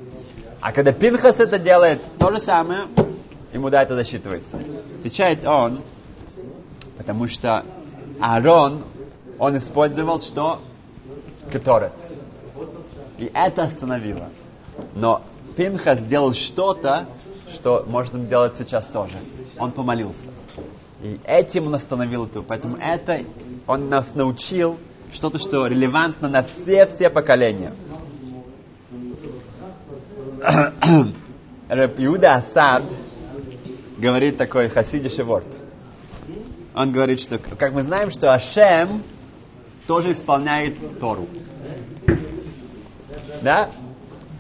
А 0.61 0.73
когда 0.73 0.93
Пинхас 0.93 1.39
это 1.39 1.61
делает, 1.61 2.03
то 2.19 2.33
же 2.33 2.41
самое, 2.41 2.87
ему 3.53 3.71
да, 3.71 3.85
это 3.85 3.95
засчитывается. 3.95 4.59
Отвечает 4.99 5.47
он, 5.47 5.83
потому 6.99 7.29
что 7.29 7.65
Аарон, 8.21 8.83
он 9.39 9.57
использовал 9.57 10.21
что? 10.21 10.61
Кеторет. 11.53 11.93
И 13.19 13.31
это 13.33 13.63
остановило. 13.63 14.31
Но 14.97 15.23
Пинхас 15.57 16.01
сделал 16.01 16.33
что-то, 16.35 17.09
что 17.49 17.85
можно 17.87 18.19
делать 18.19 18.55
сейчас 18.57 18.87
тоже. 18.87 19.19
Он 19.59 19.73
помолился. 19.73 20.31
И 21.03 21.21
этим 21.25 21.67
он 21.67 21.75
остановил 21.75 22.25
это. 22.25 22.43
Поэтому 22.43 22.77
это 22.77 23.25
он 23.67 23.89
нас 23.89 24.15
научил 24.15 24.79
что-то, 25.13 25.39
что 25.39 25.67
релевантно 25.67 26.29
на 26.29 26.43
все-все 26.43 27.11
поколения. 27.11 27.73
Иуда 31.69 32.35
Асад 32.37 32.85
говорит 33.99 34.37
такой 34.37 34.69
хасидиший 34.69 35.25
ворд. 35.25 35.47
Он 36.75 36.91
говорит, 36.91 37.21
что, 37.21 37.39
как 37.39 37.73
мы 37.73 37.83
знаем, 37.83 38.11
что 38.11 38.33
Ашем 38.33 39.03
тоже 39.87 40.13
исполняет 40.13 40.99
Тору. 40.99 41.29
Да? 43.43 43.71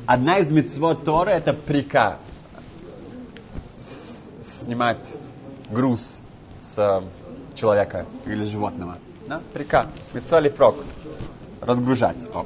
Одна 0.06 0.38
из 0.38 0.50
мецвод 0.50 1.02
Торы 1.04 1.32
это 1.32 1.54
прика. 1.54 2.18
Снимать 4.42 5.06
груз 5.70 6.20
с 6.60 7.02
человека 7.54 8.04
или 8.26 8.44
животного. 8.44 8.98
Да? 9.26 9.40
Прика. 9.54 9.86
Мецоли 10.12 10.50
прок. 10.50 10.76
Разгружать. 11.62 12.18
О. 12.34 12.44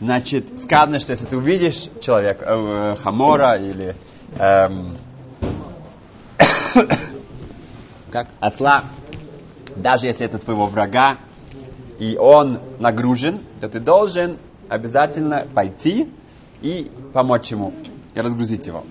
Значит, 0.00 0.58
сказано, 0.58 0.98
что 0.98 1.12
если 1.12 1.26
ты 1.26 1.36
увидишь 1.36 1.88
человека, 2.00 2.44
э, 2.44 2.96
хамора 2.96 3.56
или 3.56 3.94
эм, 4.36 4.96
как 8.10 8.30
осла, 8.40 8.86
даже 9.76 10.06
если 10.06 10.26
это 10.26 10.38
твоего 10.38 10.66
врага, 10.66 11.18
и 12.00 12.16
он 12.18 12.58
нагружен, 12.80 13.38
то 13.60 13.68
ты 13.68 13.78
должен 13.78 14.38
обязательно 14.72 15.46
пойти 15.54 16.08
и 16.62 16.90
помочь 17.12 17.50
ему, 17.50 17.74
и 18.14 18.20
разгрузить 18.20 18.66
его. 18.66 18.84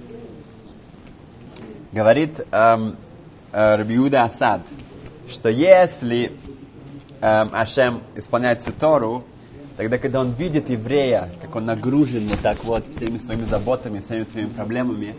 Говорит 1.91 2.39
эм, 2.51 2.95
э, 3.51 3.75
Рабиуда 3.75 4.21
Асад, 4.21 4.61
что 5.27 5.49
если 5.49 6.31
эм, 7.19 7.49
Ашем 7.53 8.01
исполняет 8.15 8.61
всю 8.61 8.71
Тору, 8.71 9.23
тогда, 9.75 9.97
когда 9.97 10.19
он 10.19 10.33
видит 10.33 10.69
еврея, 10.69 11.31
как 11.41 11.55
он 11.55 11.65
нагружен 11.65 12.27
вот 12.27 12.39
так 12.41 12.63
вот 12.63 12.87
всеми 12.87 13.17
своими 13.17 13.45
заботами, 13.45 13.99
всеми 13.99 14.23
своими 14.25 14.49
проблемами, 14.49 15.15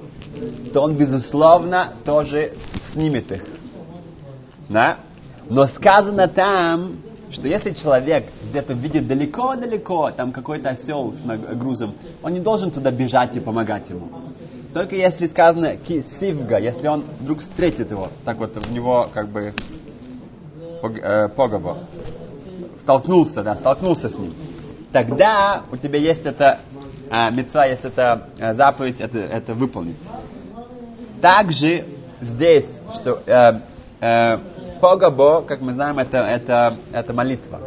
то 0.73 0.81
он, 0.83 0.95
безусловно, 0.95 1.95
тоже 2.04 2.52
снимет 2.92 3.33
их. 3.33 3.45
Да? 4.69 4.99
Но 5.50 5.67
сказано 5.67 6.28
там, 6.28 6.97
что 7.32 7.49
если 7.49 7.73
человек 7.73 8.26
где-то 8.50 8.75
видит 8.75 9.06
далеко-далеко, 9.08 10.10
там 10.10 10.32
какой-то 10.32 10.71
осел 10.71 11.12
с 11.12 11.21
грузом, 11.54 11.95
он 12.23 12.34
не 12.34 12.40
должен 12.40 12.71
туда 12.71 12.90
бежать 12.90 13.36
и 13.36 13.40
помогать 13.40 13.90
ему. 13.90 14.08
Только 14.75 14.97
если 14.97 15.26
сказано 15.26 15.76
кисивга, 15.76 16.58
если 16.58 16.88
он 16.88 17.04
вдруг 17.21 17.40
встретит 17.40 17.90
его, 17.90 18.08
так 18.25 18.38
вот 18.38 18.56
в 18.56 18.73
него 18.73 19.08
как 19.12 19.28
бы 19.28 19.54
э, 20.82 21.28
погоба, 21.28 21.78
втолкнулся, 22.80 23.42
да, 23.42 23.56
столкнулся 23.56 24.08
с 24.08 24.18
ним, 24.18 24.34
тогда 24.92 25.62
у 25.71 25.76
тебя 25.76 25.99
есть 25.99 26.26
это 26.26 26.60
э, 27.10 27.30
мецва, 27.30 27.66
есть 27.66 27.84
это 27.84 28.28
э, 28.38 28.54
заповедь, 28.54 29.00
это, 29.00 29.18
это 29.18 29.54
выполнить. 29.54 29.99
Также 31.21 31.84
здесь, 32.21 32.80
что 32.95 33.23
э, 33.26 33.60
э, 34.00 34.38
погобо, 34.82 35.42
как 35.42 35.60
мы 35.60 35.75
знаем, 35.75 36.00
это, 36.00 36.18
это, 36.18 36.76
это 36.90 37.12
молитва. 37.12 37.60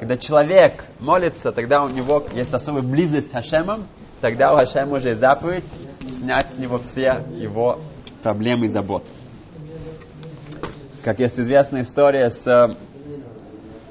Когда 0.00 0.16
человек 0.16 0.86
молится, 1.00 1.52
тогда 1.52 1.84
у 1.84 1.90
него 1.90 2.24
есть 2.32 2.54
особая 2.54 2.82
близость 2.82 3.28
с 3.28 3.32
Хашемом, 3.32 3.86
тогда 4.22 4.54
у 4.54 4.56
Хашема 4.56 4.96
уже 4.96 5.14
заповедь 5.14 5.70
снять 6.08 6.50
с 6.50 6.56
него 6.56 6.78
все 6.78 7.22
его 7.36 7.78
проблемы 8.22 8.66
и 8.66 8.68
заботы. 8.70 9.06
Как 11.04 11.18
есть 11.18 11.38
известная 11.38 11.82
история 11.82 12.30
с 12.30 12.46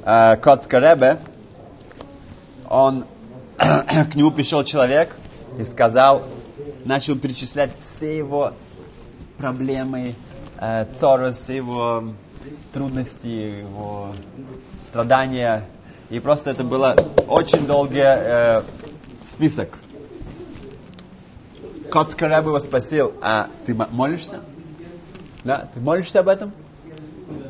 э, 0.04 0.38
Коцкаребе, 0.38 1.20
он 2.68 3.06
к 3.58 4.16
нему 4.16 4.32
пришел 4.32 4.64
человек 4.64 5.16
и 5.60 5.64
сказал, 5.66 6.24
начал 6.84 7.16
перечислять 7.16 7.74
все 7.78 8.18
его 8.18 8.54
проблемы, 9.38 10.16
э, 10.60 10.86
цорос, 11.00 11.48
его 11.50 12.06
трудности, 12.72 13.28
его 13.28 14.14
страдания. 14.90 15.68
И 16.10 16.20
просто 16.20 16.52
это 16.52 16.64
было 16.64 16.96
очень 17.28 17.66
долгий 17.66 18.02
э, 18.02 18.64
список. 19.26 19.78
Коцка 21.90 22.28
Рэб 22.28 22.48
его 22.48 22.60
спросил, 22.60 23.14
а 23.22 23.50
ты 23.66 23.74
молишься? 23.74 24.42
Да, 25.44 25.70
ты 25.74 25.80
молишься 25.80 26.20
об 26.20 26.28
этом? 26.28 26.52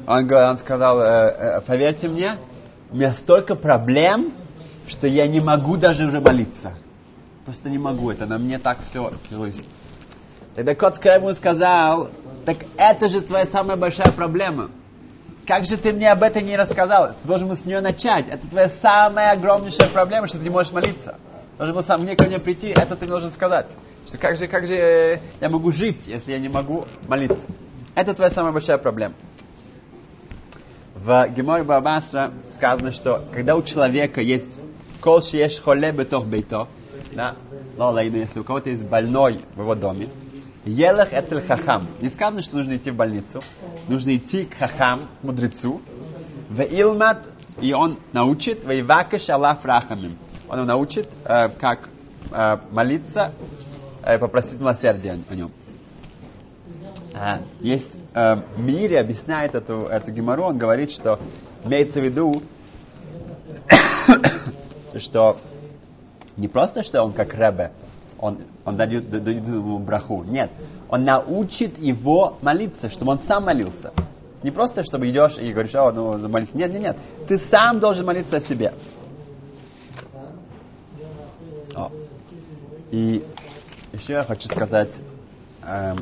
Он, 0.08 0.32
он 0.32 0.58
сказал, 0.58 1.02
э, 1.02 1.06
э, 1.06 1.62
поверьте 1.62 2.08
мне, 2.08 2.38
у 2.92 2.96
меня 2.96 3.12
столько 3.14 3.56
проблем, 3.56 4.32
что 4.88 5.08
я 5.08 5.28
не 5.28 5.40
могу 5.40 5.78
даже 5.78 6.06
уже 6.06 6.22
молиться. 6.22 6.74
Просто 7.44 7.70
не 7.70 7.78
могу, 7.78 8.12
это 8.12 8.26
на 8.26 8.38
мне 8.38 8.60
так 8.60 8.80
все 8.84 9.12
висит. 9.32 9.68
Тогда 10.56 10.74
Коцка 10.76 11.16
ему 11.16 11.34
сказал, 11.34 12.10
так 12.46 12.58
это 12.78 13.10
же 13.10 13.22
твоя 13.22 13.46
самая 13.46 13.76
большая 13.78 14.12
проблема. 14.12 14.70
Как 15.48 15.66
же 15.66 15.78
ты 15.78 15.94
мне 15.94 16.12
об 16.12 16.24
этом 16.24 16.44
не 16.46 16.58
рассказал? 16.58 17.10
Ты 17.22 17.28
должен 17.28 17.48
был 17.48 17.56
с 17.56 17.66
нее 17.66 17.80
начать. 17.80 18.28
Это 18.30 18.48
твоя 18.48 18.68
самая 18.68 19.32
огромнейшая 19.32 19.90
проблема, 19.90 20.28
что 20.28 20.40
ты 20.40 20.44
не 20.44 20.50
можешь 20.50 20.72
молиться. 20.72 21.16
Должен 21.58 21.76
был 21.76 21.84
сам 21.84 22.02
мне 22.02 22.16
ко 22.16 22.26
мне 22.26 22.40
прийти, 22.40 22.70
это 22.70 22.96
ты 22.96 23.06
должен 23.06 23.30
сказать. 23.32 23.68
Что 24.08 24.18
как 24.18 24.38
же, 24.38 24.48
как 24.48 24.66
же 24.68 25.20
я 25.40 25.50
могу 25.50 25.72
жить, 25.72 26.08
если 26.08 26.32
я 26.32 26.40
не 26.40 26.50
могу 26.50 26.86
молиться? 27.08 27.46
Это 27.94 28.14
твоя 28.14 28.32
самая 28.32 28.52
большая 28.52 28.78
проблема. 28.78 29.14
В 30.96 31.30
Геморе 31.30 31.64
Бабасра 31.64 32.32
сказано, 32.56 32.92
что 32.92 33.24
когда 33.32 33.56
у 33.56 33.62
человека 33.62 34.22
есть 34.22 34.60
кол 35.00 35.22
шиеш 35.22 35.62
холе 35.62 35.92
бетох 35.92 36.26
бейто, 36.26 36.68
да, 37.14 37.36
лолейну, 37.78 38.18
если 38.18 38.40
у 38.40 38.44
кого-то 38.44 38.72
есть 38.72 38.86
больной 38.86 39.46
в 39.56 39.62
его 39.62 39.76
доме, 39.76 40.10
Елах 40.66 41.14
эцель 41.14 41.42
хахам. 41.42 41.88
Не 42.02 42.10
сказано, 42.10 42.42
что 42.42 42.58
нужно 42.58 42.78
идти 42.78 42.90
в 42.90 42.96
больницу. 42.96 43.40
Нужно 43.88 44.16
идти 44.16 44.46
к 44.46 44.56
хахам, 44.56 45.08
мудрецу. 45.22 45.80
В 46.50 46.62
илмат, 46.62 47.28
и 47.62 47.74
он 47.74 47.98
научит, 48.14 48.64
в 48.64 48.72
ивакаш 48.72 49.30
алаф 49.30 49.64
рахамим. 49.64 50.18
Он 50.48 50.66
научит, 50.66 51.08
э, 51.24 51.50
как 51.50 51.90
э, 52.32 52.58
молиться, 52.72 53.34
э, 54.04 54.18
попросить 54.18 54.60
милосердия 54.60 55.20
о 55.30 55.36
нем. 55.36 55.52
А, 57.14 57.42
есть 57.62 57.98
Мири 58.58 58.96
объясняет 58.96 59.56
эту, 59.56 59.84
эту 59.84 60.12
гемору, 60.12 60.44
он 60.44 60.58
говорит, 60.58 60.92
что 60.92 61.20
имеется 61.64 62.02
в 62.02 62.04
виду, 62.04 62.42
что 64.98 65.38
не 66.36 66.50
просто, 66.50 66.84
что 66.84 67.02
он 67.04 67.14
как 67.14 67.34
Ребе, 67.34 67.72
он, 68.26 68.40
он 68.66 68.76
дает, 68.76 69.10
дает 69.10 69.48
ему 69.48 69.78
браху. 69.80 70.24
Нет, 70.24 70.50
он 70.90 71.04
научит 71.04 71.78
его 71.78 72.38
молиться, 72.42 72.90
чтобы 72.90 73.12
он 73.12 73.20
сам 73.20 73.46
молился. 73.46 73.94
Не 74.42 74.52
просто, 74.52 74.84
чтобы 74.84 75.10
идешь 75.10 75.38
и 75.38 75.52
говоришь, 75.52 75.76
о, 75.76 75.92
ну, 75.92 76.28
молись. 76.28 76.54
Нет, 76.54 76.72
нет, 76.72 76.82
нет. 76.82 76.98
Ты 77.28 77.38
сам 77.38 77.80
должен 77.80 78.06
молиться 78.06 78.38
о 78.38 78.40
себе. 78.40 78.74
О. 81.76 81.92
И 82.92 83.24
еще 83.94 84.14
я 84.14 84.24
хочу 84.24 84.48
сказать 84.48 84.96
эм, 85.64 85.98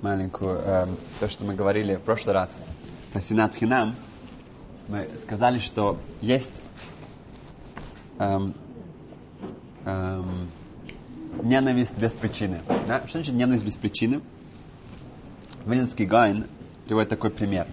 маленькую, 0.00 0.58
эм, 0.58 0.96
то, 1.18 1.28
что 1.28 1.44
мы 1.44 1.54
говорили 1.54 1.96
в 1.96 2.00
прошлый 2.00 2.34
раз 2.34 2.62
на 3.12 3.20
Сенат 3.20 3.54
Хинам. 3.54 3.94
Мы 4.88 5.08
сказали, 5.24 5.58
что 5.58 5.98
есть 6.20 6.62
эм, 8.18 8.54
эм, 9.84 10.50
ненависть 11.42 11.98
без 11.98 12.12
причины. 12.12 12.60
Да? 12.86 13.00
Что 13.06 13.18
значит 13.18 13.34
ненависть 13.34 13.64
без 13.64 13.76
причины? 13.76 14.20
Вилинский 15.66 16.06
Гайн 16.06 16.46
приводит 16.86 17.10
такой 17.10 17.30
пример, 17.30 17.66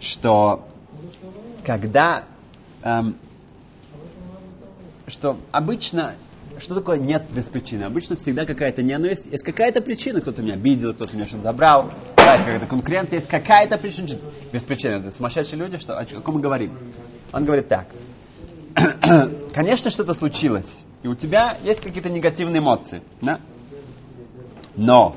что 0.00 0.66
когда 1.64 2.24
эм, 2.82 3.16
что 5.06 5.36
обычно 5.52 6.14
что 6.58 6.74
такое 6.74 6.98
нет 6.98 7.26
без 7.30 7.46
причины? 7.46 7.84
Обычно 7.84 8.16
всегда 8.16 8.44
какая-то 8.44 8.82
ненависть. 8.82 9.26
Есть 9.26 9.44
какая-то 9.44 9.80
причина, 9.80 10.20
кто-то 10.20 10.42
меня 10.42 10.54
обидел, 10.54 10.92
кто-то 10.92 11.14
меня 11.14 11.24
что-то 11.24 11.44
забрал, 11.44 11.84
есть 11.84 12.44
какая-то 12.44 12.66
конкуренция, 12.66 13.16
есть 13.16 13.28
какая-то 13.28 13.78
причина. 13.78 14.08
Без 14.52 14.62
причины. 14.64 14.92
Это 14.94 15.10
сумасшедшие 15.10 15.58
люди, 15.58 15.78
что, 15.78 15.98
о 15.98 16.04
ком 16.04 16.36
мы 16.36 16.40
говорим? 16.40 16.76
Он 17.32 17.44
говорит 17.44 17.68
так. 17.68 17.88
Конечно, 19.54 19.90
что-то 19.90 20.14
случилось, 20.14 20.84
и 21.02 21.08
у 21.08 21.14
тебя 21.14 21.56
есть 21.62 21.80
какие-то 21.80 22.08
негативные 22.08 22.60
эмоции, 22.60 23.02
да? 23.20 23.40
Но, 24.76 25.16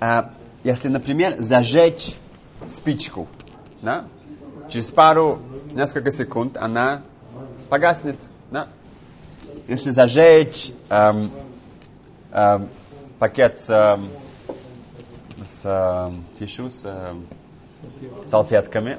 а, 0.00 0.32
если, 0.64 0.88
например, 0.88 1.36
зажечь 1.38 2.14
спичку, 2.66 3.28
да? 3.82 4.06
через 4.68 4.90
пару, 4.90 5.38
несколько 5.74 6.10
секунд 6.10 6.56
она 6.56 7.02
погаснет, 7.68 8.16
да? 8.50 8.68
если 9.68 9.90
зажечь 9.90 10.72
эм, 10.88 11.30
эм, 12.32 12.68
пакет 13.18 13.60
с, 13.60 13.70
эм, 13.70 14.10
с 15.46 15.64
эм, 15.64 16.24
тишу, 16.38 16.68
с 16.68 16.84
эм, 16.84 17.26
салфетками, 18.28 18.98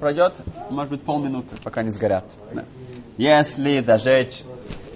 пройдет, 0.00 0.34
может 0.70 0.90
быть, 0.90 1.02
полминуты, 1.02 1.56
пока 1.62 1.82
не 1.82 1.90
сгорят. 1.90 2.24
Да. 2.52 2.64
Если 3.16 3.80
зажечь 3.80 4.42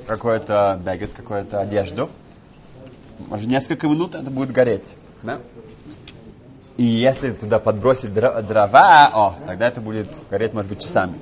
какой-то 0.07 0.81
бегет, 0.85 1.13
какую-то 1.13 1.61
одежду, 1.61 2.11
может, 3.29 3.47
несколько 3.47 3.87
минут 3.87 4.15
это 4.15 4.31
будет 4.31 4.51
гореть. 4.51 4.85
Да? 5.23 5.41
И 6.77 6.85
если 6.85 7.33
туда 7.33 7.59
подбросить 7.59 8.13
дрова, 8.13 9.11
о, 9.13 9.37
тогда 9.47 9.69
это 9.69 9.81
будет 9.81 10.09
гореть, 10.31 10.53
может 10.53 10.71
быть, 10.71 10.81
часами. 10.81 11.15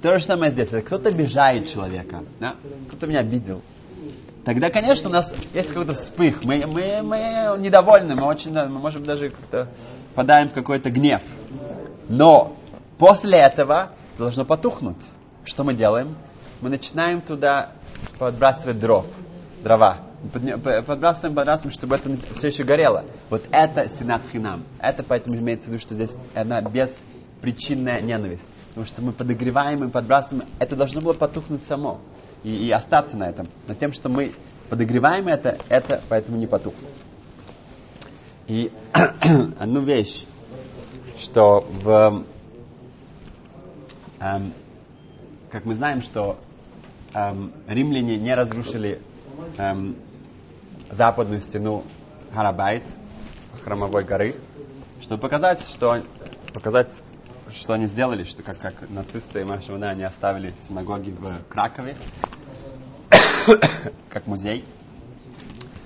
То 0.00 0.18
же 0.18 0.24
самое 0.24 0.50
здесь. 0.50 0.68
Кто-то 0.68 1.10
обижает 1.10 1.68
человека, 1.68 2.24
да? 2.40 2.56
кто-то 2.88 3.06
меня 3.06 3.20
обидел, 3.20 3.62
тогда, 4.44 4.70
конечно, 4.70 5.10
у 5.10 5.12
нас 5.12 5.34
есть 5.52 5.68
какой-то 5.68 5.94
вспых. 5.94 6.44
Мы, 6.44 6.64
мы, 6.66 7.02
мы 7.02 7.56
недовольны, 7.58 8.14
мы 8.14 8.26
очень, 8.26 8.52
мы 8.52 8.66
можем 8.68 9.04
даже 9.04 9.30
как-то 9.30 9.68
подаем 10.14 10.48
в 10.48 10.52
какой-то 10.52 10.90
гнев. 10.90 11.22
Но 12.08 12.56
после 12.98 13.38
этого 13.38 13.92
должно 14.18 14.44
потухнуть. 14.44 14.96
Что 15.44 15.64
мы 15.64 15.74
делаем? 15.74 16.16
Мы 16.60 16.70
начинаем 16.70 17.20
туда 17.20 17.72
подбрасывать 18.18 18.80
дров, 18.80 19.06
дрова. 19.62 19.98
Подбрасываем, 20.32 21.34
подбрасываем, 21.34 21.72
чтобы 21.72 21.96
это 21.96 22.10
все 22.34 22.48
еще 22.48 22.64
горело. 22.64 23.04
Вот 23.30 23.44
это 23.50 23.88
синат 23.88 24.22
хинам. 24.32 24.64
Это 24.80 25.04
поэтому 25.04 25.36
имеется 25.36 25.68
в 25.68 25.72
виду, 25.72 25.80
что 25.80 25.94
здесь 25.94 26.16
она 26.34 26.60
беспричинная 26.60 28.00
ненависть 28.00 28.46
потому 28.78 28.86
что 28.86 29.02
мы 29.02 29.12
подогреваем 29.12 29.82
и 29.82 29.90
подбрасываем, 29.90 30.46
это 30.60 30.76
должно 30.76 31.00
было 31.00 31.12
потухнуть 31.12 31.64
само 31.64 32.00
и, 32.42 32.66
и 32.66 32.70
остаться 32.70 33.16
на 33.16 33.28
этом. 33.28 33.48
Но 33.66 33.74
тем, 33.74 33.92
что 33.92 34.08
мы 34.08 34.32
подогреваем 34.68 35.28
это, 35.28 35.58
это 35.68 36.02
поэтому 36.08 36.38
не 36.38 36.46
потухло. 36.46 36.88
И 38.46 38.72
одну 39.58 39.82
вещь, 39.82 40.24
что 41.18 41.60
в, 41.82 42.24
эм, 44.20 44.52
как 45.50 45.64
мы 45.64 45.74
знаем, 45.74 46.02
что 46.02 46.38
эм, 47.12 47.52
римляне 47.66 48.16
не 48.16 48.34
разрушили 48.34 49.00
эм, 49.58 49.96
западную 50.90 51.40
стену 51.40 51.84
Харабайт, 52.32 52.84
храмовой 53.62 54.04
горы, 54.04 54.36
чтобы 55.00 55.20
показать, 55.20 55.60
что 55.68 56.02
показать 56.52 56.90
что 57.52 57.74
они 57.74 57.86
сделали, 57.86 58.24
что 58.24 58.42
как, 58.42 58.58
как 58.58 58.90
нацисты 58.90 59.40
и 59.40 59.44
Машевана, 59.44 59.90
они 59.90 60.04
оставили 60.04 60.54
синагоги 60.66 61.10
в 61.10 61.44
Кракове, 61.48 61.96
как 64.08 64.26
музей. 64.26 64.64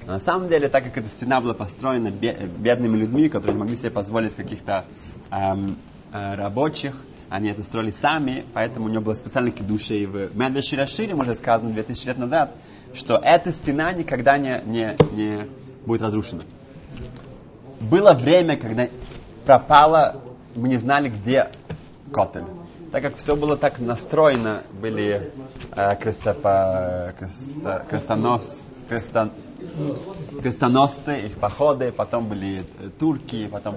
Но 0.06 0.14
на 0.14 0.18
самом 0.18 0.48
деле, 0.48 0.68
так 0.68 0.84
как 0.84 0.98
эта 0.98 1.08
стена 1.08 1.40
была 1.40 1.54
построена 1.54 2.10
бедными 2.10 2.96
людьми, 2.96 3.28
которые 3.28 3.54
не 3.54 3.60
могли 3.60 3.76
себе 3.76 3.90
позволить 3.90 4.34
каких-то 4.34 4.84
эм, 5.30 5.76
э, 6.12 6.34
рабочих, 6.34 7.00
они 7.28 7.48
это 7.48 7.62
строили 7.62 7.92
сами, 7.92 8.44
поэтому 8.52 8.86
у 8.86 8.88
него 8.88 9.00
было 9.02 9.14
специально 9.14 9.50
кедуша. 9.50 9.94
И 9.94 10.06
в 10.06 10.36
Медраши 10.36 10.76
Рашире, 10.76 11.14
уже 11.14 11.34
сказано 11.34 11.72
2000 11.72 12.06
лет 12.06 12.18
назад, 12.18 12.52
что 12.94 13.16
эта 13.16 13.52
стена 13.52 13.92
никогда 13.92 14.36
не, 14.36 14.60
не, 14.66 14.96
не 15.14 15.48
будет 15.86 16.02
разрушена. 16.02 16.42
Было 17.80 18.12
время, 18.12 18.56
когда 18.58 18.88
пропала 19.46 20.20
мы 20.54 20.68
не 20.68 20.76
знали, 20.76 21.08
где 21.08 21.50
Котель. 22.12 22.44
Так 22.90 23.02
как 23.02 23.16
все 23.16 23.36
было 23.36 23.56
так 23.56 23.78
настроено, 23.78 24.62
были 24.80 25.32
э, 25.74 25.96
крестопо, 25.96 27.14
кресто, 27.18 27.86
крестонос, 27.88 28.60
крестон, 28.86 29.32
крестоносцы, 30.42 31.26
их 31.26 31.38
походы, 31.38 31.90
потом 31.90 32.26
были 32.26 32.64
э, 32.80 32.90
турки, 32.98 33.46
потом 33.46 33.76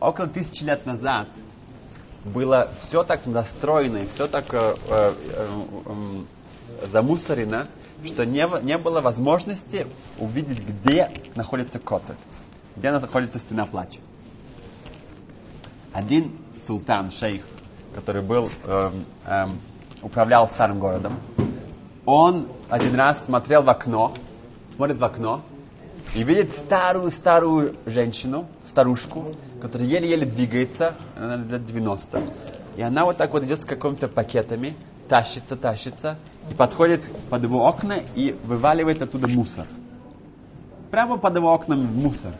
около 0.00 0.28
тысячи 0.28 0.62
лет 0.62 0.86
назад 0.86 1.28
было 2.24 2.68
все 2.80 3.02
так 3.02 3.26
настроено 3.26 3.98
и 3.98 4.06
все 4.06 4.28
так 4.28 4.46
э, 4.52 4.76
э, 4.90 5.12
э, 5.86 6.86
замусорено, 6.86 7.66
что 8.04 8.24
не, 8.24 8.46
не 8.64 8.78
было 8.78 9.00
возможности 9.00 9.88
увидеть, 10.18 10.60
где 10.60 11.10
находится 11.34 11.80
Котель, 11.80 12.16
где 12.76 12.92
находится 12.92 13.40
стена 13.40 13.66
плача 13.66 13.98
один 15.96 16.32
султан, 16.66 17.10
шейх, 17.10 17.42
который 17.94 18.20
был, 18.20 18.50
эм, 18.64 19.06
эм, 19.24 19.58
управлял 20.02 20.46
старым 20.46 20.78
городом, 20.78 21.14
он 22.04 22.48
один 22.68 22.94
раз 22.94 23.24
смотрел 23.24 23.62
в 23.62 23.70
окно, 23.70 24.12
смотрит 24.68 25.00
в 25.00 25.04
окно 25.04 25.40
и 26.14 26.22
видит 26.22 26.52
старую-старую 26.52 27.76
женщину, 27.86 28.46
старушку, 28.66 29.34
которая 29.62 29.88
еле-еле 29.88 30.26
двигается, 30.26 30.94
она 31.16 31.36
лет 31.36 31.64
90. 31.64 32.22
И 32.76 32.82
она 32.82 33.06
вот 33.06 33.16
так 33.16 33.32
вот 33.32 33.44
идет 33.44 33.62
с 33.62 33.64
какими-то 33.64 34.08
пакетами, 34.08 34.76
тащится, 35.08 35.56
тащится, 35.56 36.18
и 36.50 36.54
подходит 36.54 37.08
под 37.30 37.42
его 37.42 37.66
окна 37.66 38.02
и 38.14 38.36
вываливает 38.44 39.00
оттуда 39.00 39.28
мусор. 39.28 39.66
Прямо 40.90 41.16
под 41.16 41.36
его 41.36 41.54
окнами 41.54 41.86
мусор. 41.86 42.34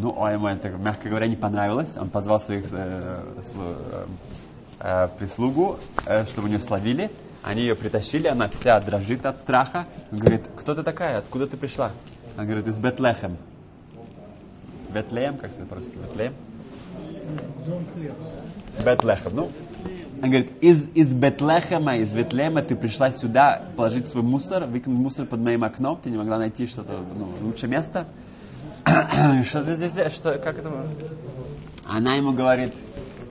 Ну, 0.00 0.22
а 0.22 0.32
ему 0.32 0.46
это, 0.46 0.68
мягко 0.68 1.08
говоря, 1.08 1.26
не 1.26 1.34
понравилось. 1.34 1.96
Он 1.96 2.08
позвал 2.08 2.38
своих 2.38 2.72
э, 2.72 3.24
э, 3.56 4.06
э, 4.78 5.08
прислугу, 5.18 5.80
э, 6.06 6.24
чтобы 6.26 6.48
ее 6.48 6.60
словили. 6.60 7.10
Они 7.42 7.62
ее 7.62 7.74
притащили, 7.74 8.28
она 8.28 8.48
вся 8.48 8.78
дрожит 8.78 9.26
от 9.26 9.38
страха. 9.38 9.88
Он 10.12 10.18
говорит, 10.18 10.42
кто 10.56 10.76
ты 10.76 10.84
такая, 10.84 11.18
откуда 11.18 11.48
ты 11.48 11.56
пришла? 11.56 11.90
Она 12.36 12.44
говорит, 12.46 12.68
из 12.68 12.78
Бетлехем. 12.78 13.38
Бетлеем, 14.94 15.36
как 15.36 15.50
сказать 15.50 15.68
по-русски, 15.68 15.96
Бетлеем? 15.96 16.34
Бетлехем, 18.84 19.30
ну. 19.34 19.50
Он 20.22 20.30
говорит, 20.30 20.52
из, 20.60 20.88
из 20.94 21.12
Бетлехема, 21.12 21.96
из 21.96 22.14
Бетлема 22.14 22.62
ты 22.62 22.76
пришла 22.76 23.10
сюда 23.10 23.64
положить 23.76 24.06
свой 24.06 24.22
мусор, 24.22 24.66
выкинуть 24.66 25.00
мусор 25.00 25.26
под 25.26 25.40
моим 25.40 25.64
окном, 25.64 25.98
ты 26.00 26.10
не 26.10 26.18
могла 26.18 26.38
найти 26.38 26.66
что-то, 26.66 27.04
ну, 27.16 27.28
лучшее 27.40 27.70
место. 27.70 28.06
что 29.44 29.64
ты 29.64 29.74
здесь, 29.76 30.12
что, 30.12 30.38
как 30.38 30.58
это? 30.58 30.70
Она 31.84 32.16
ему 32.16 32.32
говорит, 32.32 32.74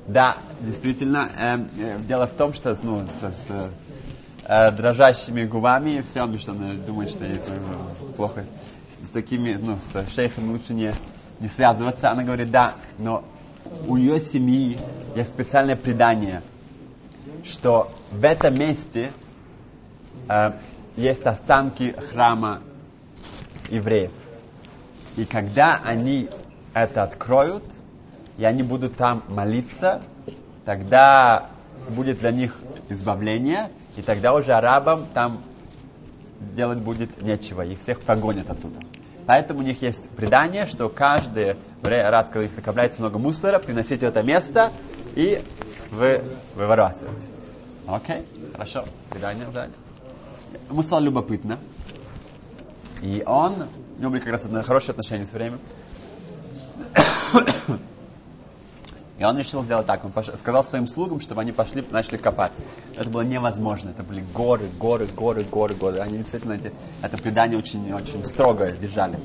да, 0.08 0.38
действительно, 0.62 1.30
э, 1.38 1.58
э, 1.80 2.00
дело 2.00 2.28
в 2.28 2.34
том, 2.34 2.54
что 2.54 2.76
ну, 2.82 3.06
с, 3.06 3.20
с 3.20 3.72
э, 4.46 4.72
дрожащими 4.72 5.46
губами 5.46 5.98
и 5.98 6.02
все, 6.02 6.22
потому 6.22 6.40
что 6.40 6.52
она 6.54 6.74
думает, 6.74 7.12
что 7.12 7.26
это 7.26 7.54
плохо. 8.16 8.46
С, 8.90 9.08
с 9.08 9.10
такими, 9.12 9.54
ну, 9.54 9.78
с 9.78 10.10
шейхами 10.14 10.54
лучше 10.54 10.74
не, 10.74 10.92
не 11.40 11.48
связываться. 11.50 12.10
Она 12.10 12.24
говорит, 12.24 12.50
да, 12.50 12.74
но 12.98 13.24
у 13.88 13.98
ее 13.98 14.20
семьи 14.20 14.78
есть 15.16 15.30
специальное 15.30 15.76
предание, 15.76 16.42
что 17.44 17.92
в 18.12 18.24
этом 18.24 18.58
месте 18.58 19.12
э, 20.30 20.52
есть 20.96 21.26
останки 21.28 21.96
храма 22.12 22.62
евреев. 23.70 24.12
И 25.17 25.25
когда 25.25 25.82
они 25.84 26.30
это 26.73 27.03
откроют, 27.03 27.63
и 28.38 28.45
они 28.45 28.63
будут 28.63 28.95
там 28.95 29.23
молиться, 29.27 30.01
тогда 30.63 31.49
будет 31.89 32.19
для 32.19 32.32
них 32.32 32.60
избавление, 32.89 33.71
и 33.95 34.01
тогда 34.01 34.34
уже 34.34 34.53
арабам 34.53 35.06
там 35.13 35.41
делать 36.56 36.80
будет 36.80 37.21
нечего, 37.21 37.63
их 37.63 37.80
всех 37.80 38.01
прогонят 38.01 38.49
оттуда. 38.49 38.80
Поэтому 39.25 39.60
у 39.60 39.63
них 39.63 39.82
есть 39.82 40.10
предание, 40.12 40.65
что 40.67 40.88
каждый 40.88 41.58
раз, 41.82 42.27
когда 42.27 42.45
их 42.45 42.56
накопляется 42.56 43.01
много 43.01 43.17
мусора, 43.17 43.60
приносите 43.60 44.08
это 44.08 44.21
место 44.21 44.71
и 45.15 45.41
вы 45.91 46.23
выбрасываете. 46.56 47.23
Окей, 47.88 48.23
хорошо. 48.53 48.86
Предание, 49.10 49.47
да. 49.53 49.67
стало 50.82 51.01
любопытно. 51.01 51.60
И 53.01 53.23
он, 53.25 53.67
у 53.98 54.02
него 54.02 54.12
были 54.12 54.22
как 54.22 54.32
раз 54.32 54.48
хорошие 54.66 54.92
отношения 54.92 55.26
с 55.26 55.34
временем. 55.34 55.60
И 59.18 59.24
он 59.24 59.36
решил 59.38 59.64
сделать 59.64 59.88
так. 59.88 60.06
Он 60.06 60.12
пош- 60.12 60.38
сказал 60.38 60.64
своим 60.64 60.86
слугам, 60.86 61.20
чтобы 61.20 61.42
они 61.42 61.52
пошли, 61.52 61.84
начали 61.90 62.18
копать. 62.18 62.52
Это 62.96 63.10
было 63.10 63.22
невозможно. 63.22 63.90
Это 63.90 64.04
были 64.04 64.24
горы, 64.34 64.70
горы, 64.80 65.08
горы, 65.08 65.44
горы, 65.44 65.74
горы. 65.74 66.00
Они 66.00 66.20
действительно 66.20 66.54
эти, 66.54 66.72
это 67.02 67.18
предание 67.18 67.58
очень, 67.58 67.92
очень 67.92 68.24
строго 68.24 68.72
держали. 68.72 69.18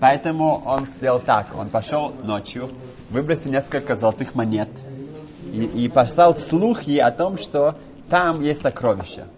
Поэтому 0.00 0.60
он 0.64 0.86
сделал 0.86 1.20
так. 1.20 1.54
Он 1.56 1.68
пошел 1.68 2.12
ночью, 2.24 2.70
выбросил 3.10 3.52
несколько 3.52 3.94
золотых 3.94 4.34
монет 4.34 4.70
и, 5.44 5.64
и 5.64 5.88
послал 5.88 6.34
слухи 6.34 6.98
о 6.98 7.12
том, 7.12 7.36
что 7.38 7.78
там 8.08 8.40
есть 8.40 8.62
сокровища. 8.62 9.28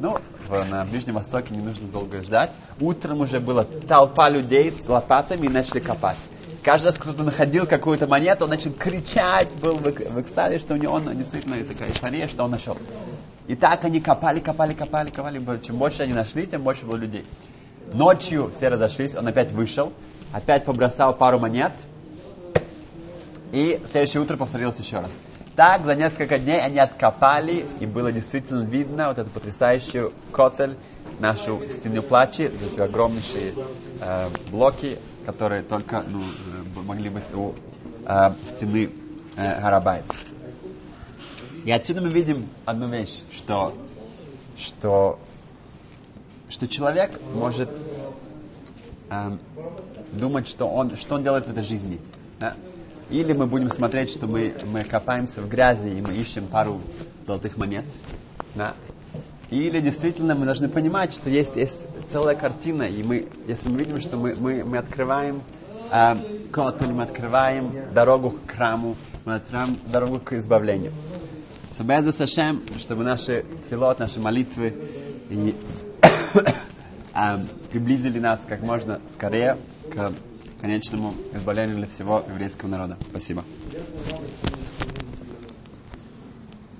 Ну, 0.00 0.16
в- 0.48 0.70
на 0.70 0.84
Ближнем 0.84 1.14
Востоке 1.14 1.54
не 1.54 1.60
нужно 1.62 1.86
долго 1.88 2.22
ждать. 2.22 2.52
Утром 2.80 3.20
уже 3.20 3.38
была 3.38 3.64
толпа 3.64 4.30
людей 4.30 4.70
с 4.70 4.88
лопатами 4.88 5.46
и 5.46 5.48
начали 5.50 5.80
копать. 5.80 6.16
Каждый 6.62 6.86
раз 6.86 6.98
кто-то 6.98 7.22
находил 7.22 7.66
какую-то 7.66 8.06
монету, 8.06 8.44
он 8.44 8.50
начал 8.50 8.72
кричать, 8.72 9.48
был 9.60 9.76
в, 9.76 9.86
эк- 9.86 10.10
в 10.10 10.20
экстазе, 10.20 10.58
что 10.58 10.74
у 10.74 10.76
него 10.78 10.94
он, 10.94 11.16
действительно 11.16 11.62
такая 11.64 11.88
эйфория, 11.90 12.28
что 12.28 12.44
он 12.44 12.50
нашел. 12.50 12.76
И 13.46 13.54
так 13.56 13.84
они 13.84 14.00
копали, 14.00 14.40
копали, 14.40 14.72
копали, 14.74 15.10
копали. 15.10 15.60
Чем 15.62 15.76
больше 15.76 16.02
они 16.02 16.12
нашли, 16.14 16.46
тем 16.46 16.62
больше 16.62 16.84
было 16.86 16.96
людей. 16.96 17.26
Ночью 17.92 18.50
все 18.56 18.68
разошлись, 18.68 19.14
он 19.14 19.26
опять 19.26 19.52
вышел, 19.52 19.92
опять 20.32 20.64
побросал 20.64 21.14
пару 21.14 21.38
монет, 21.38 21.72
и 23.52 23.80
следующее 23.90 24.22
утро 24.22 24.36
повторилось 24.36 24.78
еще 24.78 24.98
раз. 25.00 25.10
Так, 25.60 25.84
за 25.84 25.94
несколько 25.94 26.38
дней 26.38 26.58
они 26.58 26.78
откопали, 26.78 27.66
и 27.80 27.84
было 27.84 28.10
действительно 28.10 28.62
видно 28.62 29.08
вот 29.08 29.18
эту 29.18 29.28
потрясающую 29.28 30.10
котель, 30.32 30.78
нашу 31.18 31.60
стену 31.70 32.02
плачи, 32.02 32.44
эти 32.44 32.80
огромнейшие 32.80 33.52
э, 34.00 34.30
блоки, 34.50 34.98
которые 35.26 35.62
только 35.62 36.02
ну, 36.08 36.18
э, 36.18 36.80
могли 36.86 37.10
быть 37.10 37.34
у 37.34 37.52
э, 38.06 38.32
стены 38.56 38.88
э, 39.36 39.60
Гарабайт. 39.60 40.06
И 41.66 41.70
отсюда 41.70 42.00
мы 42.00 42.08
видим 42.08 42.48
одну 42.64 42.88
вещь, 42.88 43.20
что, 43.30 43.74
что, 44.56 45.18
что 46.48 46.68
человек 46.68 47.20
может 47.34 47.68
эм, 49.10 49.38
думать, 50.10 50.48
что 50.48 50.64
он, 50.64 50.96
что 50.96 51.16
он 51.16 51.22
делает 51.22 51.46
в 51.46 51.50
этой 51.50 51.64
жизни. 51.64 52.00
да. 52.38 52.56
Или 53.10 53.32
мы 53.32 53.46
будем 53.46 53.68
смотреть, 53.68 54.10
что 54.10 54.26
мы, 54.26 54.54
мы 54.64 54.84
копаемся 54.84 55.40
в 55.40 55.48
грязи 55.48 55.88
и 55.88 56.00
мы 56.00 56.14
ищем 56.14 56.46
пару 56.46 56.80
золотых 57.26 57.56
монет. 57.56 57.84
да. 58.54 58.74
Или 59.50 59.80
действительно 59.80 60.36
мы 60.36 60.44
должны 60.44 60.68
понимать, 60.68 61.12
что 61.12 61.28
есть, 61.28 61.56
есть 61.56 61.84
целая 62.12 62.36
картина, 62.36 62.84
и 62.84 63.02
мы, 63.02 63.26
если 63.48 63.68
мы 63.68 63.78
видим, 63.78 64.00
что 64.00 64.16
мы, 64.16 64.36
мы, 64.36 64.62
мы 64.62 64.78
открываем 64.78 65.42
э, 65.90 66.14
котель, 66.52 66.92
мы 66.92 67.02
открываем 67.02 67.92
дорогу 67.92 68.30
к 68.30 68.52
храму, 68.52 68.94
мы 69.24 69.34
открываем 69.34 69.76
дорогу 69.86 70.20
к 70.20 70.34
избавлению. 70.34 70.92
So, 71.76 71.84
Беза 71.84 72.12
Сашем, 72.12 72.62
чтобы 72.78 73.02
наши 73.02 73.44
филот, 73.68 73.98
наши 73.98 74.20
молитвы 74.20 74.72
и, 75.30 75.56
эм, 77.14 77.40
приблизили 77.72 78.20
нас 78.20 78.40
как 78.46 78.62
можно 78.62 79.00
скорее 79.16 79.58
к 79.92 80.12
конечному 80.60 81.14
избавлению 81.32 81.76
для 81.76 81.86
всего 81.86 82.22
еврейского 82.28 82.68
народа. 82.68 82.98
Спасибо. 83.10 83.44